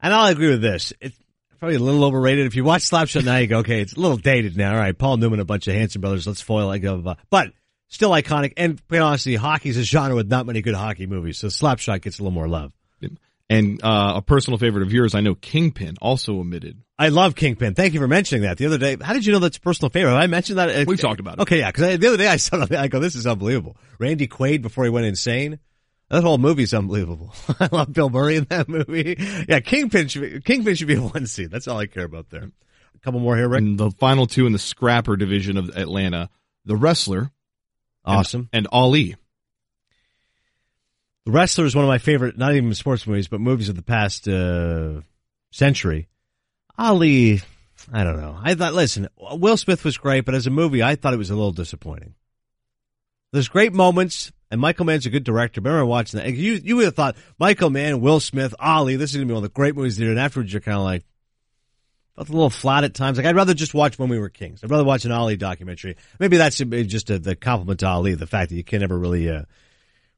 [0.00, 0.92] and I'll agree with this.
[1.00, 1.18] It's
[1.58, 2.46] probably a little overrated.
[2.46, 4.72] If you watch Slapshot now, you go, okay, it's a little dated now.
[4.72, 7.22] All right, Paul Newman, a bunch of Hanson brothers, let's foil like, blah, blah, blah.
[7.30, 7.52] but
[7.88, 8.52] still iconic.
[8.56, 12.18] And quite honestly, hockey's a genre with not many good hockey movies, so Slapshot gets
[12.18, 12.72] a little more love.
[13.50, 16.82] And uh, a personal favorite of yours, I know Kingpin also omitted.
[16.98, 17.74] I love Kingpin.
[17.74, 18.58] Thank you for mentioning that.
[18.58, 20.12] The other day, how did you know that's a personal favorite?
[20.14, 20.86] I mentioned that?
[20.86, 21.40] We've talked about it.
[21.42, 23.76] Okay, yeah, because the other day I saw it, I go, this is unbelievable.
[23.98, 25.60] Randy Quaid before he went insane.
[26.10, 27.32] That whole movie's unbelievable.
[27.60, 29.16] I love Bill Murray in that movie.
[29.48, 31.50] Yeah, Kingpin should be, Kingpin should be a one seed.
[31.50, 32.42] That's all I care about there.
[32.44, 33.60] A couple more here, Rick.
[33.60, 36.28] And the final two in the Scrapper division of Atlanta,
[36.66, 37.30] The Wrestler,
[38.04, 38.48] Awesome.
[38.52, 39.16] and, and Ali.
[41.26, 43.82] The Wrestler is one of my favorite, not even sports movies, but movies of the
[43.82, 45.02] past uh,
[45.50, 46.08] century.
[46.78, 47.42] Ali,
[47.92, 48.38] I don't know.
[48.42, 51.30] I thought, listen, Will Smith was great, but as a movie, I thought it was
[51.30, 52.14] a little disappointing.
[53.32, 55.60] There's great moments, and Michael Mann's a good director.
[55.60, 56.32] But I remember watching that.
[56.32, 58.96] You you would have thought Michael Mann, Will Smith, Ali.
[58.96, 60.08] This is gonna be one of the great movies there.
[60.08, 61.04] And afterwards, you're kind of like
[62.16, 63.16] felt a little flat at times.
[63.16, 64.64] Like I'd rather just watch When We Were Kings.
[64.64, 65.96] I'd rather watch an Ali documentary.
[66.18, 69.28] Maybe that's just a, the compliment to Ali, the fact that you can never really
[69.30, 69.42] uh,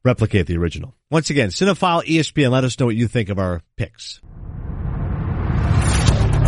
[0.05, 0.95] replicate the original.
[1.11, 2.51] Once again, Cinephile ESPN.
[2.51, 4.21] Let us know what you think of our picks.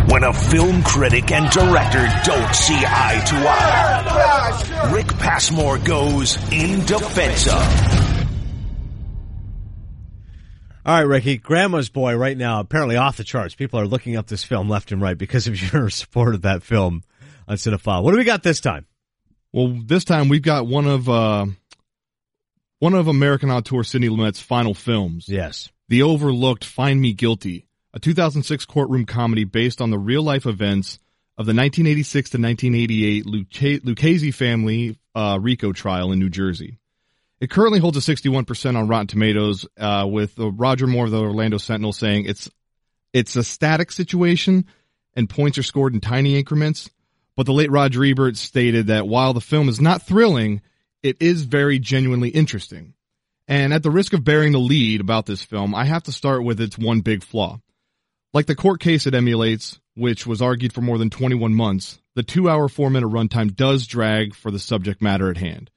[0.08, 6.84] When a film critic and director don't see eye to eye, Rick Passmore goes in
[6.84, 7.92] defense of.
[10.84, 13.54] All right, Ricky, Grandma's Boy right now apparently off the charts.
[13.54, 16.64] People are looking up this film left and right because of your support of that
[16.64, 17.04] film
[17.46, 18.02] on Cinephile.
[18.02, 18.86] What do we got this time?
[19.52, 21.46] Well, this time we've got one of uh,
[22.82, 25.28] one of American auteur Sidney Lumet's final films.
[25.28, 25.70] Yes.
[25.86, 30.98] The overlooked Find Me Guilty, a 2006 courtroom comedy based on the real life events
[31.38, 36.80] of the 1986 to 1988 Lucchese family uh, RICO trial in New Jersey.
[37.38, 41.20] It currently holds a 61% on Rotten Tomatoes, uh, with uh, Roger Moore of the
[41.20, 42.50] Orlando Sentinel saying it's
[43.12, 44.64] it's a static situation
[45.14, 46.90] and points are scored in tiny increments.
[47.36, 50.62] But the late Roger Ebert stated that while the film is not thrilling,
[51.02, 52.94] it is very genuinely interesting.
[53.48, 56.44] And at the risk of bearing the lead about this film, I have to start
[56.44, 57.60] with its one big flaw.
[58.32, 62.22] Like the court case it emulates, which was argued for more than 21 months, the
[62.22, 65.70] two hour, four minute runtime does drag for the subject matter at hand.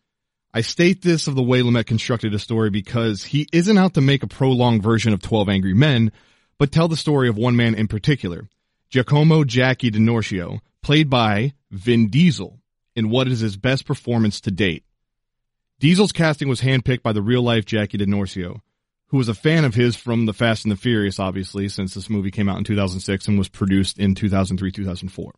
[0.54, 4.02] I state this of the way Lumet constructed a story because he isn't out to
[4.02, 6.14] make a prolonged version of 12 Angry Men,
[6.58, 8.48] but tell the story of one man in particular,
[8.90, 12.58] Giacomo Jackie DiNorscio, played by Vin Diesel,
[12.96, 14.85] in what is his best performance to date.
[15.80, 18.62] Diesel's casting was handpicked by the real life Jackie DiNorscio,
[19.08, 22.10] who was a fan of his from The Fast and the Furious, obviously, since this
[22.10, 25.34] movie came out in 2006 and was produced in 2003 2004.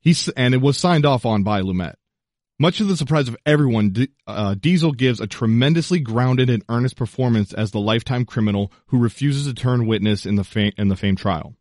[0.00, 1.94] He, and it was signed off on by Lumet.
[2.58, 3.94] Much to the surprise of everyone,
[4.26, 9.46] uh, Diesel gives a tremendously grounded and earnest performance as the lifetime criminal who refuses
[9.46, 11.56] to turn witness in the fame, in the fame trial.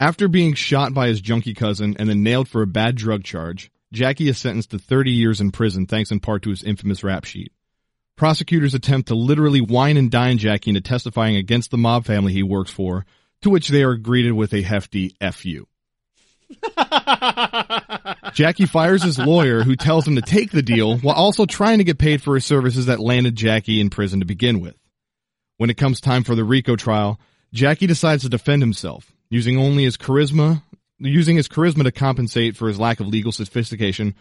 [0.00, 3.70] After being shot by his junkie cousin and then nailed for a bad drug charge,
[3.94, 7.24] Jackie is sentenced to 30 years in prison thanks in part to his infamous rap
[7.24, 7.52] sheet.
[8.16, 12.42] Prosecutors attempt to literally wine and dine Jackie into testifying against the mob family he
[12.42, 13.06] works for,
[13.42, 15.66] to which they are greeted with a hefty FU.
[18.34, 21.84] Jackie fires his lawyer who tells him to take the deal while also trying to
[21.84, 24.76] get paid for his services that landed Jackie in prison to begin with.
[25.56, 27.20] When it comes time for the RICO trial,
[27.52, 30.62] Jackie decides to defend himself, using only his charisma,
[30.98, 34.14] using his charisma to compensate for his lack of legal sophistication,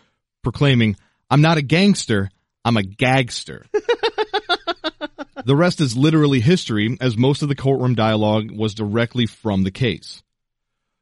[0.44, 0.96] proclaiming,
[1.30, 2.30] I'm not a gangster,
[2.66, 3.66] I'm a gagster.
[5.46, 9.72] the rest is literally history, as most of the courtroom dialogue was directly from the
[9.72, 10.22] case.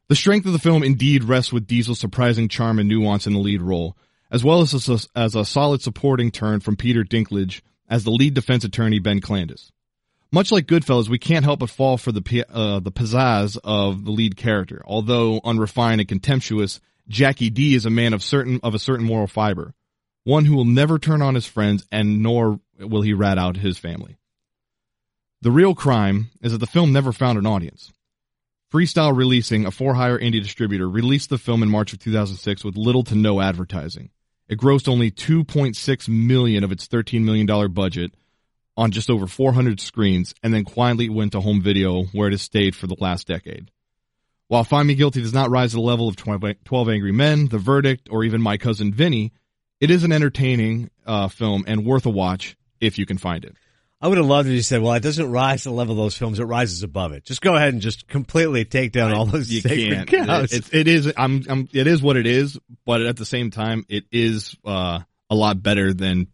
[0.07, 3.39] The strength of the film indeed rests with Diesel's surprising charm and nuance in the
[3.39, 3.95] lead role,
[4.30, 8.34] as well as a, as a solid supporting turn from Peter Dinklage as the lead
[8.34, 9.72] defense attorney Ben Klandis.
[10.34, 14.11] Much like Goodfellas, we can't help but fall for the uh, the pizzazz of the
[14.11, 14.82] lead character.
[14.86, 16.79] Although unrefined and contemptuous,
[17.09, 19.73] Jackie D is a man of certain of a certain moral fiber,
[20.23, 23.77] one who will never turn on his friends, and nor will he rat out his
[23.77, 24.17] family.
[25.41, 27.91] The real crime is that the film never found an audience.
[28.71, 33.03] Freestyle Releasing, a for-hire indie distributor, released the film in March of 2006 with little
[33.03, 34.11] to no advertising.
[34.47, 38.13] It grossed only 2.6 million of its 13 million dollar budget
[38.82, 42.41] on just over 400 screens and then quietly went to home video where it has
[42.41, 43.69] stayed for the last decade.
[44.47, 47.59] While Find Me Guilty does not rise to the level of 12 Angry Men, The
[47.59, 49.34] Verdict, or even My Cousin Vinny,
[49.79, 53.55] it is an entertaining uh, film and worth a watch if you can find it.
[54.01, 55.97] I would have loved if you said, "Well, it doesn't rise to the level of
[55.97, 59.25] those films; it rises above it." Just go ahead and just completely take down all
[59.25, 60.27] those you sacred can't.
[60.27, 60.51] cows.
[60.51, 61.13] It, it is.
[61.15, 61.69] I'm, I'm.
[61.71, 62.57] It is what it is.
[62.84, 66.29] But at the same time, it is uh, a lot better than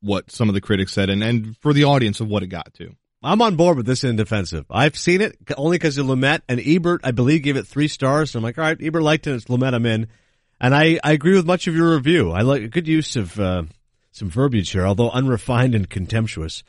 [0.00, 2.72] what some of the critics said, and and for the audience of what it got
[2.74, 2.94] to.
[3.22, 4.64] I'm on board with this in defensive.
[4.70, 7.02] I've seen it only because of Lumet and Ebert.
[7.04, 8.30] I believe gave it three stars.
[8.30, 9.34] So I'm like, all right, Ebert liked it.
[9.34, 9.74] It's Lumet.
[9.74, 10.08] I'm in,
[10.60, 12.30] and I I agree with much of your review.
[12.30, 13.64] I like good use of uh,
[14.12, 16.62] some verbiage here, although unrefined and contemptuous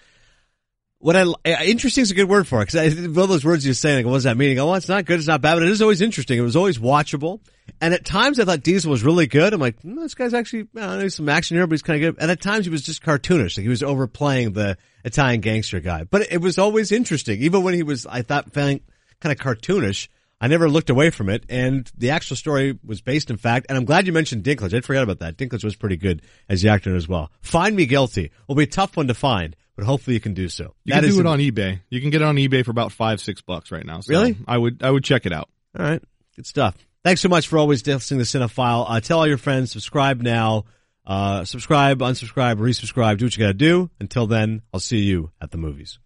[1.01, 3.95] what I interesting is a good word for it because all those words you say,
[3.95, 4.57] like, what does that mean?
[4.59, 6.37] oh, it's not good, it's not bad, but it is always interesting.
[6.37, 7.39] It was always watchable,
[7.81, 9.53] and at times I thought Diesel was really good.
[9.53, 12.15] I'm like, mm, this guy's actually, I know, some action here, but he's kind of
[12.15, 12.21] good.
[12.21, 16.03] And at times he was just cartoonish, like he was overplaying the Italian gangster guy.
[16.03, 18.81] But it was always interesting, even when he was, I thought, feeling
[19.19, 20.07] kind of cartoonish.
[20.43, 23.67] I never looked away from it, and the actual story was based in fact.
[23.69, 24.75] And I'm glad you mentioned Dinklage.
[24.75, 25.37] I forgot about that.
[25.37, 27.31] Dinklage was pretty good as the actor as well.
[27.41, 30.47] Find Me Guilty will be a tough one to find but hopefully you can do
[30.47, 30.75] so.
[30.83, 31.79] You that can do it on eBay.
[31.89, 34.01] You can get it on eBay for about five, six bucks right now.
[34.01, 34.37] So really?
[34.47, 35.49] I would, I would check it out.
[35.75, 36.03] All right.
[36.35, 36.75] Good stuff.
[37.03, 38.85] Thanks so much for always listening to Cinephile.
[38.87, 40.65] Uh, tell all your friends, subscribe now,
[41.03, 43.89] uh, subscribe, unsubscribe, resubscribe, do what you gotta do.
[43.99, 45.97] Until then, I'll see you at the movies.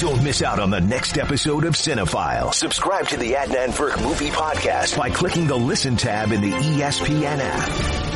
[0.00, 2.52] Don't miss out on the next episode of Cinephile.
[2.52, 7.38] Subscribe to the Adnan Virk Movie Podcast by clicking the Listen tab in the ESPN
[7.40, 8.15] app.